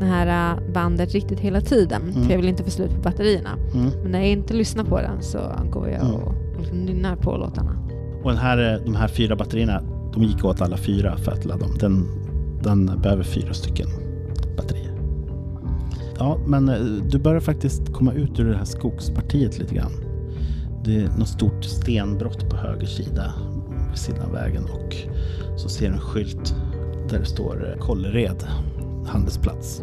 [0.00, 2.22] det här eh, bandet riktigt hela tiden, Mm.
[2.24, 3.50] för jag vill inte få slut på batterierna.
[3.74, 3.90] Mm.
[4.02, 5.38] Men när jag inte lyssnar på den så
[5.72, 6.14] går jag Mm.
[6.14, 7.72] och liksom nynnar på låtarna.
[8.22, 9.82] Och den här, de här fyra batterierna,
[10.14, 11.76] de gick åt alla fyra för att ladda dem.
[11.80, 12.06] Den,
[12.62, 13.86] den behöver fyra stycken
[14.56, 14.94] batterier.
[16.18, 16.76] Ja, men eh,
[17.10, 19.92] du börjar faktiskt komma ut ur det här skogspartiet lite grann.
[20.84, 23.32] Det är något stort stenbrott på höger sida
[23.90, 24.96] vid sidan av vägen och
[25.58, 26.54] så ser du en skylt
[27.10, 28.44] där det står eh, Kållered
[29.06, 29.82] handelsplats.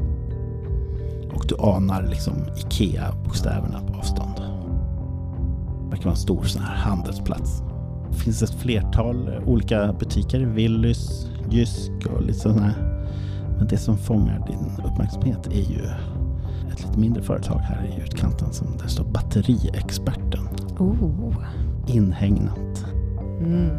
[1.33, 4.35] Och du anar liksom Ikea-bokstäverna på avstånd.
[4.35, 7.63] Det verkar vara en stor sån här handelsplats.
[8.11, 10.39] Det finns ett flertal eh, olika butiker.
[10.39, 13.07] Willys, Jysk och lite sådana här.
[13.57, 15.81] Men det som fångar din uppmärksamhet är ju
[16.71, 20.47] ett lite mindre företag här i utkanten som där står Batteriexperten.
[20.79, 21.35] Oh.
[21.87, 22.85] Inhägnat.
[23.39, 23.69] Mm.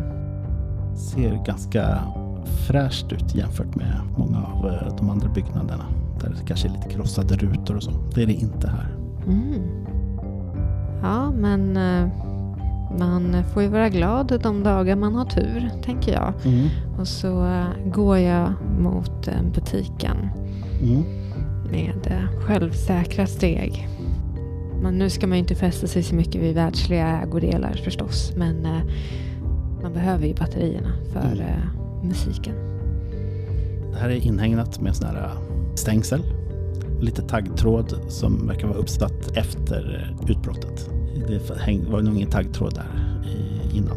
[0.97, 2.03] Ser ganska
[2.47, 5.85] fräscht ut jämfört med många av eh, de andra byggnaderna.
[6.21, 7.91] Där det kanske är lite krossade rutor och så.
[8.15, 8.97] Det är det inte här.
[9.27, 9.63] Mm.
[11.03, 12.09] Ja, men eh,
[12.99, 16.33] man får ju vara glad de dagar man har tur, tänker jag.
[16.99, 20.17] Och så eh, går jag mot butiken
[20.83, 21.03] Mm.
[21.71, 23.89] med självsäkra steg.
[24.83, 28.67] Men nu ska man ju inte fästa sig så mycket vid världsliga ägodelar förstås, men
[29.83, 31.39] man behöver ju batterierna för Mm.
[32.07, 32.55] Musiken.
[33.92, 36.23] Det här är inhägnat med sån här äh, stängsel.
[37.01, 40.90] Lite taggtråd som verkar vara uppsatt efter äh, utbrottet.
[41.29, 41.51] Det
[41.90, 43.16] var nog ingen taggtråd där
[43.75, 43.97] innan.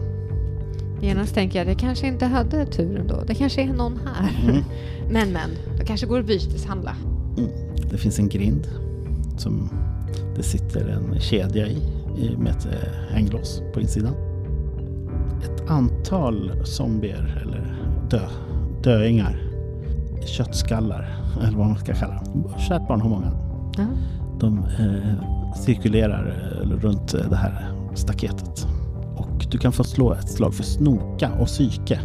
[1.02, 3.24] Genast tänker jag, det kanske inte hade tur ändå.
[3.28, 4.30] Det kanske är någon här.
[4.44, 4.64] Mm.
[5.12, 6.96] Men men, det kanske går att byteshandla.
[7.38, 7.50] Mm.
[7.92, 8.68] Det finns en grind
[9.38, 9.70] som
[10.36, 11.78] det sitter en kedja i,
[12.18, 14.14] i med ett äh, hänglås på insidan.
[15.44, 17.76] Ett antal zombier eller
[18.10, 18.20] dö,
[18.84, 19.42] döingar,
[20.26, 22.52] köttskallar eller vad man ska kalla dem.
[22.68, 23.32] Kärt barn har många.
[23.78, 23.86] Ja.
[24.40, 28.68] De eh, cirkulerar eh, runt eh, det här staketet.
[29.18, 32.00] Och du kan få slå ett slag för snoka och psyke.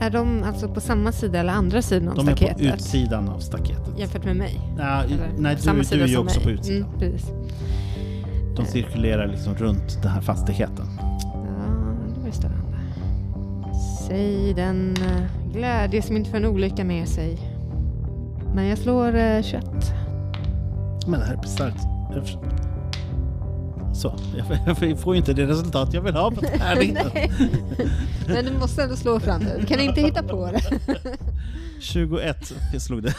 [0.00, 2.74] Är de alltså på samma sida eller andra sidan av De är på staketet?
[2.74, 3.98] utsidan av staketet.
[3.98, 4.60] Jämfört med mig?
[4.78, 6.44] Ja, Eller nej, du, du är ju också mig.
[6.44, 6.88] på utsidan.
[7.00, 7.16] Mm.
[8.56, 10.86] De cirkulerar liksom runt den här fastigheten.
[14.06, 17.38] Säg den eh, glädje som inte för en olycka med sig.
[18.54, 19.64] Men jag slår eh, 21.
[21.06, 21.80] Men det här är bisarrt.
[22.14, 22.26] Jag
[23.96, 27.06] Så, jag, jag får ju inte det resultat jag vill ha på tärningen.
[28.26, 29.56] Men du måste ändå slå fram det.
[29.60, 30.60] Du kan inte hitta på det.
[31.80, 33.14] 21 slog det.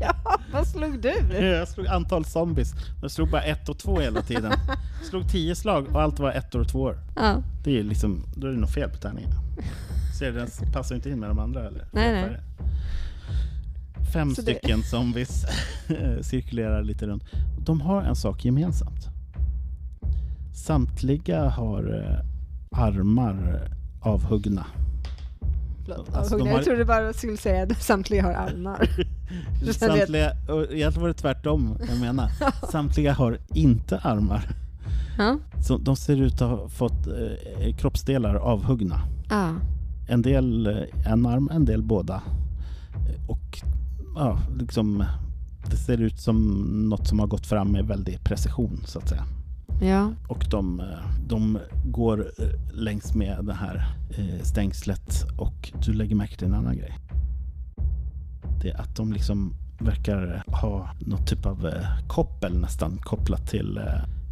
[0.00, 0.14] ja,
[0.52, 1.44] vad slog du?
[1.46, 2.72] Jag slog antal zombies.
[3.02, 4.52] Jag slog bara ett och två hela tiden.
[4.98, 6.94] Jag slog tio slag och allt var ett och två.
[7.16, 7.42] Ja.
[7.64, 9.30] Det är liksom, då är det nog fel på tärningen.
[10.20, 11.84] Ser den passar inte in med de andra eller?
[11.92, 12.40] Nej, nej.
[14.12, 15.46] Fem Så det- stycken zombies
[16.22, 17.24] cirkulerar lite runt.
[17.58, 19.08] De har en sak gemensamt.
[20.54, 23.68] Samtliga har eh, armar
[24.00, 24.66] avhuggna.
[25.84, 28.88] Förlåt, Alltså, jag har- trodde bara du skulle säga att samtliga har armar.
[29.64, 30.32] Jag Samtliga,
[30.70, 32.30] egentligen var det tvärtom jag menar.
[32.70, 34.48] Samtliga har inte armar.
[35.62, 39.00] Så de ser ut att ha fått eh, kroppsdelar avhuggna.
[39.30, 39.50] Ah.
[40.10, 42.22] En del eh, en arm, en del båda.
[43.28, 43.62] Och
[44.14, 45.04] ja, liksom
[45.70, 49.24] det ser ut som något som har gått fram med väldig precision så att säga.
[49.82, 50.12] Ja.
[50.28, 50.86] Och de, eh,
[51.26, 53.86] de går eh, längs med det här
[54.42, 56.98] stängslet och du lägger märke till en annan grej.
[58.62, 61.70] Det är att de liksom verkar ha något typ av
[62.08, 63.78] koppel nästan kopplat till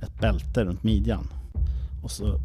[0.02, 1.28] ett bälte runt midjan.
[2.02, 2.40] Och så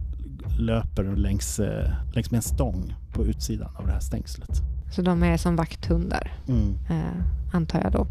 [0.58, 4.62] löper längs, eh, längs med en stång på utsidan av det här stängslet.
[4.96, 6.78] Så de är som vakthundar, Mm.
[6.90, 8.08] eh, antar jag då.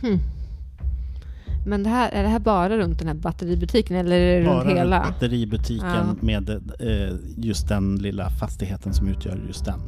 [0.00, 0.18] Hmm.
[1.66, 4.64] Men det här, är det här bara runt den här batteributiken eller är det Bara
[4.64, 5.00] runt hela?
[5.00, 6.14] batteributiken Ja.
[6.20, 6.50] med
[6.80, 9.80] eh, just den lilla fastigheten som utgör just den.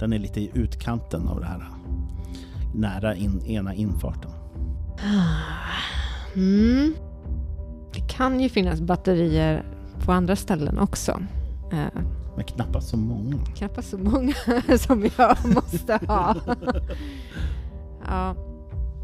[0.00, 1.68] Den är lite i utkanten av det här.
[2.74, 4.30] Nära in, ena infarten.
[6.36, 6.94] Mm.
[7.94, 9.64] Det kan ju finnas batterier
[10.04, 11.12] på andra ställen också.
[11.72, 12.02] Eh,
[12.36, 13.36] Men knappast så många.
[13.56, 14.34] knappast så många
[14.78, 16.36] som jag måste ha.
[18.08, 18.34] ja.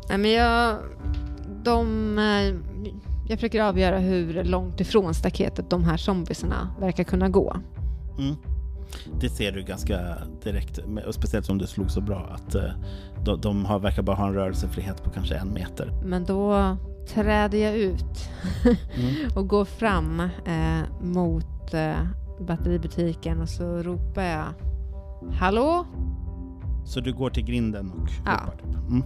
[0.09, 0.77] Nej, men jag,
[1.65, 2.55] de, eh,
[3.29, 7.57] jag försöker avgöra hur långt ifrån staketet de här zombiesarna verkar kunna gå.
[8.19, 8.37] Mm.
[9.21, 10.01] Det ser du ganska
[10.45, 12.71] direkt, och speciellt som du slog så bra, att eh,
[13.25, 15.93] de, de har, verkar bara ha en rörelsefrihet på kanske en meter.
[16.05, 16.77] Men då
[17.09, 18.31] träder jag ut
[18.65, 19.31] Mm.
[19.37, 21.95] och går fram eh, mot eh,
[22.41, 24.45] batteributiken och så ropar jag
[25.33, 25.87] Hallå?
[26.85, 28.33] Så du går till grinden och Ja.
[28.33, 28.57] ropar.
[28.57, 28.89] Typ.
[28.91, 29.03] Mm.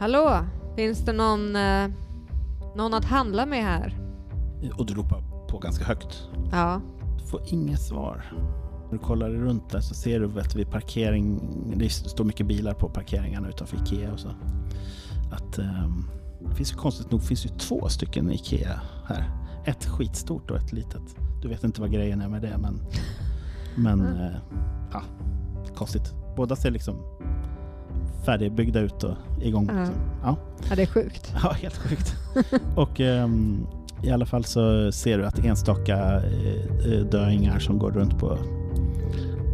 [0.00, 0.38] Hallå?
[0.76, 1.88] Finns det någon, eh,
[2.76, 3.98] någon att handla med här?
[4.78, 6.28] Och du ropar på ganska högt.
[6.52, 6.80] Ja.
[7.18, 8.24] Du får inget svar.
[8.90, 11.40] När du kollar runt där så ser du vet, vid parkering,
[11.76, 14.28] det står mycket bilar på parkeringarna utanför Ikea och så.
[15.32, 16.04] Att ehm,
[16.48, 19.30] det finns ju konstigt nog finns ju två stycken Ikea här.
[19.64, 21.02] Ett skitstort och ett litet.
[21.42, 22.80] Du vet inte vad grejen är med det men,
[23.76, 24.20] men Mm.
[24.20, 24.36] eh,
[24.92, 25.02] ja,
[25.74, 26.14] konstigt.
[26.36, 26.96] Båda ser liksom
[28.24, 29.66] färdigbyggda ut och igång.
[29.66, 29.94] Liksom.
[30.22, 30.36] Ja.
[30.70, 31.34] ja, det är sjukt.
[31.42, 32.14] Ja, helt sjukt.
[32.76, 33.66] och ehm,
[34.02, 38.38] i alla fall så ser du att enstaka eh, eh, döingar som går runt på,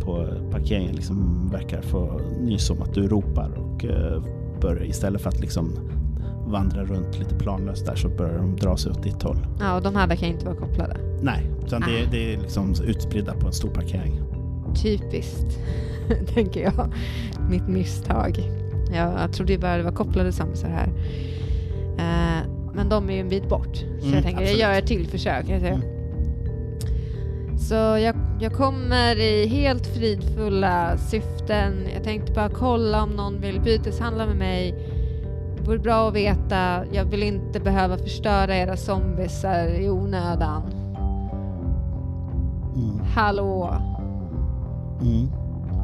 [0.04, 4.22] på parkeringen liksom verkar få nys om att du ropar och eh,
[4.60, 5.72] börjar, istället för att liksom
[6.46, 9.46] vandra runt lite planlöst där så börjar de dra sig åt ditt håll.
[9.60, 10.96] Ja, och de här verkar inte vara kopplade.
[11.22, 12.08] Nej, utan det, Ah.
[12.10, 14.20] det är liksom utspridda på en stor parkering.
[14.82, 15.58] Typiskt,
[16.34, 16.92] tänker jag.
[17.50, 18.38] Mitt misstag.
[18.94, 20.88] Jag, jag trodde bara det var kopplade zombiesar här.
[21.98, 23.76] Eh, men de är ju en bit bort.
[23.76, 24.60] Så Mm, jag tänker, absolut.
[24.60, 25.46] jag gör ett till försök.
[25.46, 25.72] Säger.
[25.72, 25.80] Mm.
[27.68, 31.72] Så jag, jag kommer i helt fridfulla syften.
[31.94, 34.74] Jag tänkte bara kolla om någon vill byteshandla med mig.
[35.56, 36.84] Det vore bra att veta.
[36.92, 40.62] Jag vill inte behöva förstöra era zombiesar i onödan.
[42.76, 43.00] Mm.
[43.14, 43.74] Hallå!
[45.00, 45.28] Mm.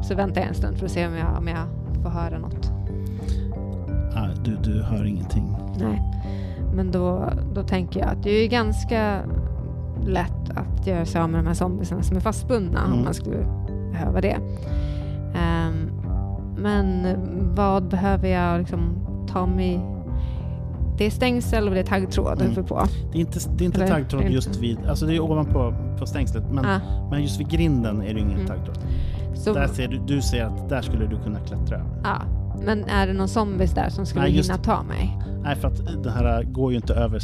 [0.03, 1.67] Så väntar jag en stund för att se om jag, om jag
[2.03, 2.71] får höra något.
[4.15, 5.55] Ah, du, du hör ingenting.
[5.79, 6.01] Nej.
[6.73, 9.21] Men då, då tänker jag att det är ganska
[10.05, 12.97] lätt att göra sig av med de här zombiesarna som är fastbundna Mm.
[12.97, 13.37] om man skulle
[13.91, 14.37] behöva det.
[15.35, 15.89] Ehm,
[16.57, 17.07] men
[17.55, 18.93] vad behöver jag liksom
[19.31, 19.79] ta mig...
[20.97, 22.65] Det är stängsel och det är taggtråd Mm.
[22.65, 22.83] på.
[23.11, 26.05] Det är inte, det är inte Eller, taggtråd just vid, alltså det är ovanpå på
[26.05, 26.79] stängslet, men, Ah,
[27.11, 28.47] men just vid grinden är det ingen Mm.
[28.47, 28.77] taggtråd.
[29.35, 31.89] så, Där ser du, du ser att där skulle du kunna klättra över.
[32.03, 32.21] ah,
[32.65, 35.17] men är det någon zombies där som skulle Nej, just- hinna ta mig?
[35.43, 37.19] Nej, för att det här går ju inte över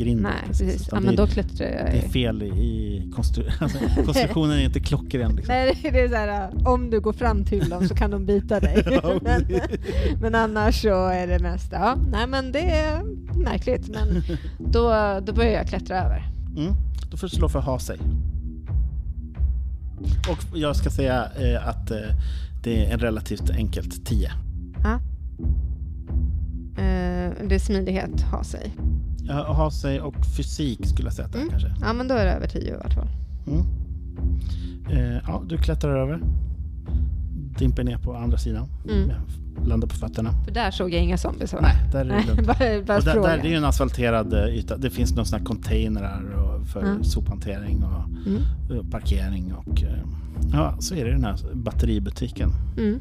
[0.00, 0.22] grinden.
[0.22, 0.86] Nej, precis.
[0.86, 1.86] utan Ja, men då klättrar jag.
[1.86, 5.36] det är fel i, konstru, alltså, konstruktionen är inte klockren.
[5.36, 5.54] Liksom.
[5.54, 8.60] Nej, det är så här, om du går fram till dem så kan de bita
[8.60, 8.84] dig.
[9.02, 9.80] Ja, men, precis.
[10.20, 13.02] men annars så är det mest, ja, nej men det är
[13.38, 13.88] märkligt.
[13.88, 14.22] Men
[14.58, 14.82] då,
[15.26, 16.26] då börjar jag klättra över.
[16.56, 16.74] Mm.
[17.10, 17.98] Då får du slå för ha sig.
[20.30, 21.96] Och jag ska säga eh, att eh,
[22.62, 24.32] det är en relativt enkelt 10.
[26.80, 28.72] Eh, det är smidighet, ha sig.
[29.28, 31.50] Ja, ha sig och fysik skulle jag säga att det är Mm.
[31.50, 31.74] kanske.
[31.80, 33.08] Ja, men då är det över tio i vart fall.
[33.46, 33.64] Mm.
[34.90, 36.20] Eh, ja, du klättrar över.
[37.58, 38.68] dimper ner på andra sidan.
[38.90, 39.10] Mm.
[39.64, 40.30] Landar på fötterna.
[40.44, 41.52] För där såg jag inga zombies.
[41.52, 41.58] va?
[41.62, 42.46] Nej, där är det lugnt.
[42.46, 42.56] bara,
[42.86, 44.76] bara Och där, där, är ju en asfalterad eh, yta.
[44.76, 46.22] Det finns några sådana containrar
[46.72, 47.04] för Mm.
[47.04, 48.04] sophantering och
[48.70, 48.90] Mm.
[48.90, 49.52] parkering.
[49.54, 49.98] Och, eh,
[50.52, 52.50] ja, så är det den här batteributiken.
[52.78, 53.00] Mm.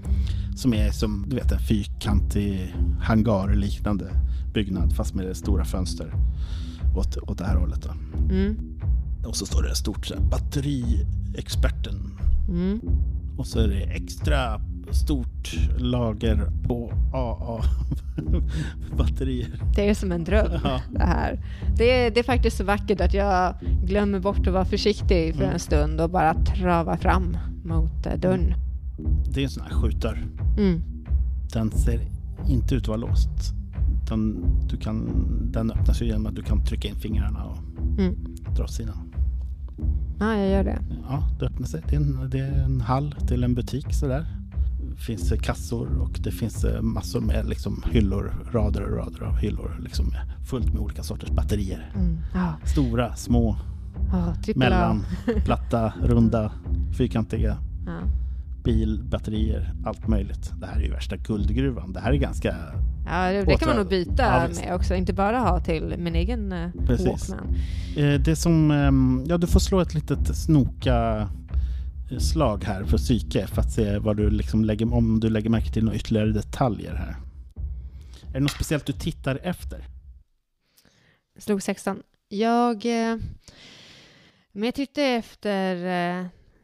[0.56, 4.06] Som är som du vet en fyrkantig hangarliknande
[4.54, 6.14] byggnad fast med stora fönster
[6.96, 7.88] åt, åt det här hållet.
[8.30, 8.58] Mm.
[9.26, 12.18] Och så står det stort så här, batteriexperten.
[12.50, 12.80] Mm.
[13.38, 17.64] Och så är det extra stort lager på AA
[18.98, 19.48] batterier.
[19.76, 20.52] Det är som en dröm.
[20.64, 20.82] Ja.
[20.92, 21.40] Det, här.
[21.78, 25.42] Det, är, det är faktiskt så vackert att jag glömmer bort att vara försiktig för
[25.44, 25.54] Mm.
[25.54, 28.54] en stund och bara trava fram mot eh, dörren.
[29.34, 30.28] Det är en sån här skjutdörr.
[30.58, 30.82] Mm.
[31.54, 32.02] Den ser
[32.48, 33.30] inte ut att vara låst.
[34.10, 35.08] Den, du kan,
[35.52, 37.58] den öppnas ju genom att du kan trycka in fingrarna och
[38.00, 38.16] Mm.
[38.56, 39.14] dra åt sidan.
[40.20, 40.80] Ja, jag gör det.
[41.10, 41.82] Ja, det öppnar sig.
[41.90, 44.26] Det är en, det är en hall till en butik sådär.
[44.90, 49.36] Det finns kassor och det finns eh, massor med liksom hyllor, rader och rader av
[49.38, 49.80] hyllor.
[49.84, 50.12] Liksom
[50.50, 51.92] fullt med olika sorters batterier.
[51.96, 52.18] Mm.
[52.34, 53.58] Ja, Stora, små,
[54.12, 54.66] ja, trippel A.
[54.70, 55.04] mellan,
[55.46, 56.52] platta, runda,
[56.98, 57.58] fyrkantiga.
[57.86, 58.00] Ja.
[58.64, 60.52] Bilbatterier, allt möjligt.
[60.60, 61.94] Det här är ju värsta guldgruvan.
[61.94, 62.56] Det här är ganska...
[63.10, 64.96] Ja, det, det kan man nog byta Ja, med också.
[64.96, 67.08] Inte bara ha till min egen eh, Precis.
[67.08, 67.56] Walkman.
[67.98, 68.72] Eh, det som...
[68.72, 71.30] ehm, ja, du får slå ett litet snoka
[72.12, 75.50] eh, slag här för psyke för att se vad du liksom lägger, om du lägger
[75.50, 77.16] märke till några ytterligare detaljer här.
[78.30, 79.84] Är det något speciellt du tittar efter?
[81.40, 82.02] Slog 16.
[82.30, 82.86] Jag...
[84.52, 85.76] Men jag tyckte efter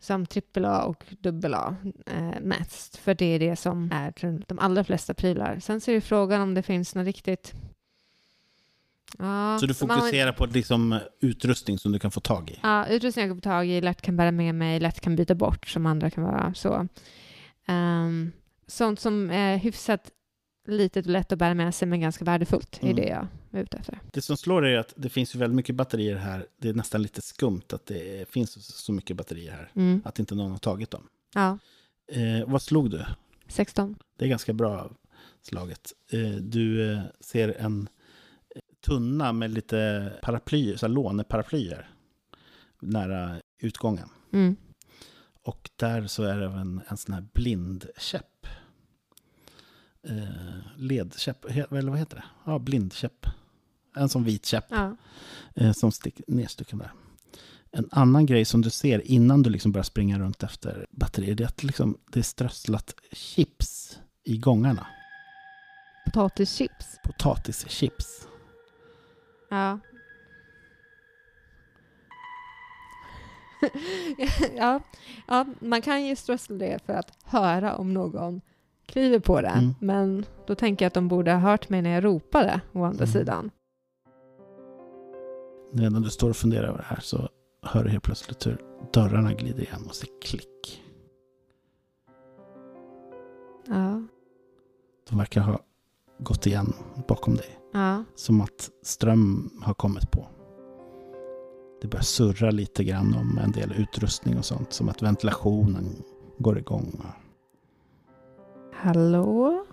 [0.05, 0.25] som
[0.55, 1.75] AAA och AA
[2.05, 2.97] eh, mest.
[2.97, 4.13] För det är det som är
[4.47, 5.59] de allra flesta prylar.
[5.59, 7.53] Sen så är det frågan om det finns något riktigt...
[9.17, 12.59] Ja, Så du som man- fokuserar på liksom utrustning som du kan få tag i?
[12.63, 15.35] Ja, utrustning jag kan få tag i, lätt kan bära med mig, lätt kan byta
[15.35, 16.87] bort som andra kan vara så.
[17.65, 18.31] Ehm,
[18.67, 20.11] sånt som är hyfsat
[20.67, 22.95] litet och lätt att bära med sig men ganska värdefullt är Mm.
[22.95, 23.99] det jag är ute efter.
[24.11, 26.45] Det som slår är att det finns ju väldigt mycket batterier här.
[26.57, 29.71] Det är nästan lite skumt att det finns så mycket batterier här.
[29.75, 30.01] Mm.
[30.05, 31.07] Att inte någon har tagit dem.
[31.33, 31.57] Ja,
[32.07, 33.05] Eh, vad slog du?
[33.47, 33.95] 16.
[34.17, 34.91] Det är ganska bra
[35.41, 35.93] slaget.
[36.09, 37.89] Eh, du eh, ser en
[38.85, 41.89] tunna med lite paraplyer, så här låneparaplyer
[42.79, 44.09] nära utgången.
[44.31, 44.55] Mm.
[45.43, 48.47] Och där så är det en, en sån här blindkäpp.
[50.03, 52.23] Eh, ledkäpp, eller vad heter det?
[52.45, 53.25] Ja, blindkäpp.
[53.95, 54.95] En sån vit käpp Ja.
[55.55, 56.91] eh, som stick, nedstucken där.
[57.71, 61.43] En annan grej som du ser innan du liksom börjar springa runt efter batterier, det
[61.43, 64.87] är att liksom, det är strösslat chips i gångarna.
[66.05, 66.85] Potatischips.
[67.03, 68.27] Potatischips.
[69.49, 69.79] Ja.
[74.57, 74.79] ja.
[75.27, 78.41] ja, man kan ju strössla det för att höra om någon
[78.85, 79.47] kliver på det.
[79.47, 79.75] Mm.
[79.79, 83.03] Men då tänker jag att de borde ha hört mig när jag ropade, å andra
[83.03, 83.13] Mm.
[83.13, 83.51] sidan.
[85.77, 87.29] Medan du står och funderar över det här så
[87.63, 88.61] hör du helt plötsligt hur
[88.93, 90.83] dörrarna glider igen och ser klick.
[93.67, 94.03] Ja.
[95.09, 95.59] De verkar ha
[96.19, 96.73] gått igen
[97.07, 97.59] bakom dig.
[97.73, 98.03] Ja.
[98.15, 100.27] Som att ström har kommit på.
[101.81, 104.73] Det börjar surra lite grann om en del utrustning och sånt.
[104.73, 106.03] Som att ventilationen
[106.37, 107.01] går igång.
[108.73, 109.65] Hallå?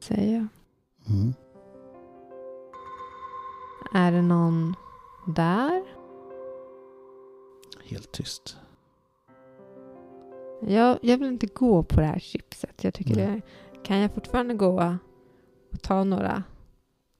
[0.00, 0.46] Säger jag.
[1.14, 1.34] Mm.
[3.94, 4.74] Är det någon
[5.26, 5.82] där?
[7.84, 8.56] Helt tyst.
[10.60, 12.84] Jag, jag vill inte gå på det här chipset.
[12.84, 13.40] Jag tycker det...
[13.84, 14.96] Kan jag fortfarande gå
[15.72, 16.42] och ta några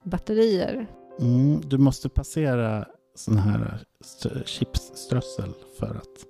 [0.05, 0.87] batterier?
[1.21, 6.27] Mm, du måste passera sån här st- chipsströssel för att...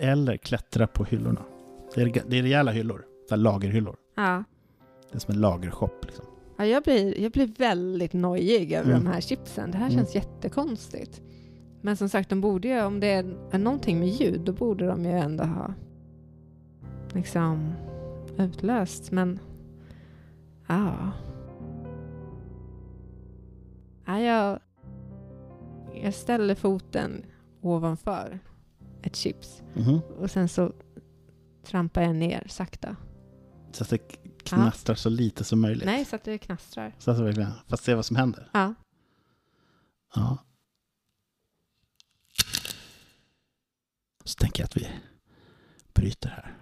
[0.00, 1.42] Eller klättra på hyllorna.
[1.94, 3.06] Det är, det är rejäla hyllor.
[3.28, 3.96] Så lagerhyllor.
[4.14, 4.44] Ja.
[5.10, 6.04] Det är som en lagershop.
[6.04, 6.24] Liksom.
[6.58, 9.04] Ja jag, blir, jag blir väldigt nojig över Mm.
[9.04, 9.70] de här chipsen.
[9.70, 9.98] Det här Mm.
[9.98, 11.22] känns jättekonstigt.
[11.80, 14.86] Men som sagt, de borde ju, om det är, är någonting med ljud, då borde
[14.86, 15.74] de ju ändå ha
[17.14, 17.72] liksom
[18.38, 19.10] utlöst.
[19.10, 19.38] Men
[20.66, 21.12] ja.
[24.06, 24.58] ja jag,
[26.02, 27.24] jag ställer foten
[27.60, 28.38] ovanför
[29.02, 30.00] ett chips Mhm.
[30.20, 30.72] och sen så
[31.64, 32.96] trampar jag ner sakta.
[33.72, 33.98] Så att det
[34.56, 35.86] knastrar så lite som möjligt.
[35.86, 36.94] Nej, så att det knastrar.
[36.98, 38.50] Så att det verkligen, fast se vad som händer.
[38.52, 38.74] Ja.
[40.14, 40.38] Ja.
[44.24, 44.88] Så tänker jag att vi
[45.94, 46.54] bryter här.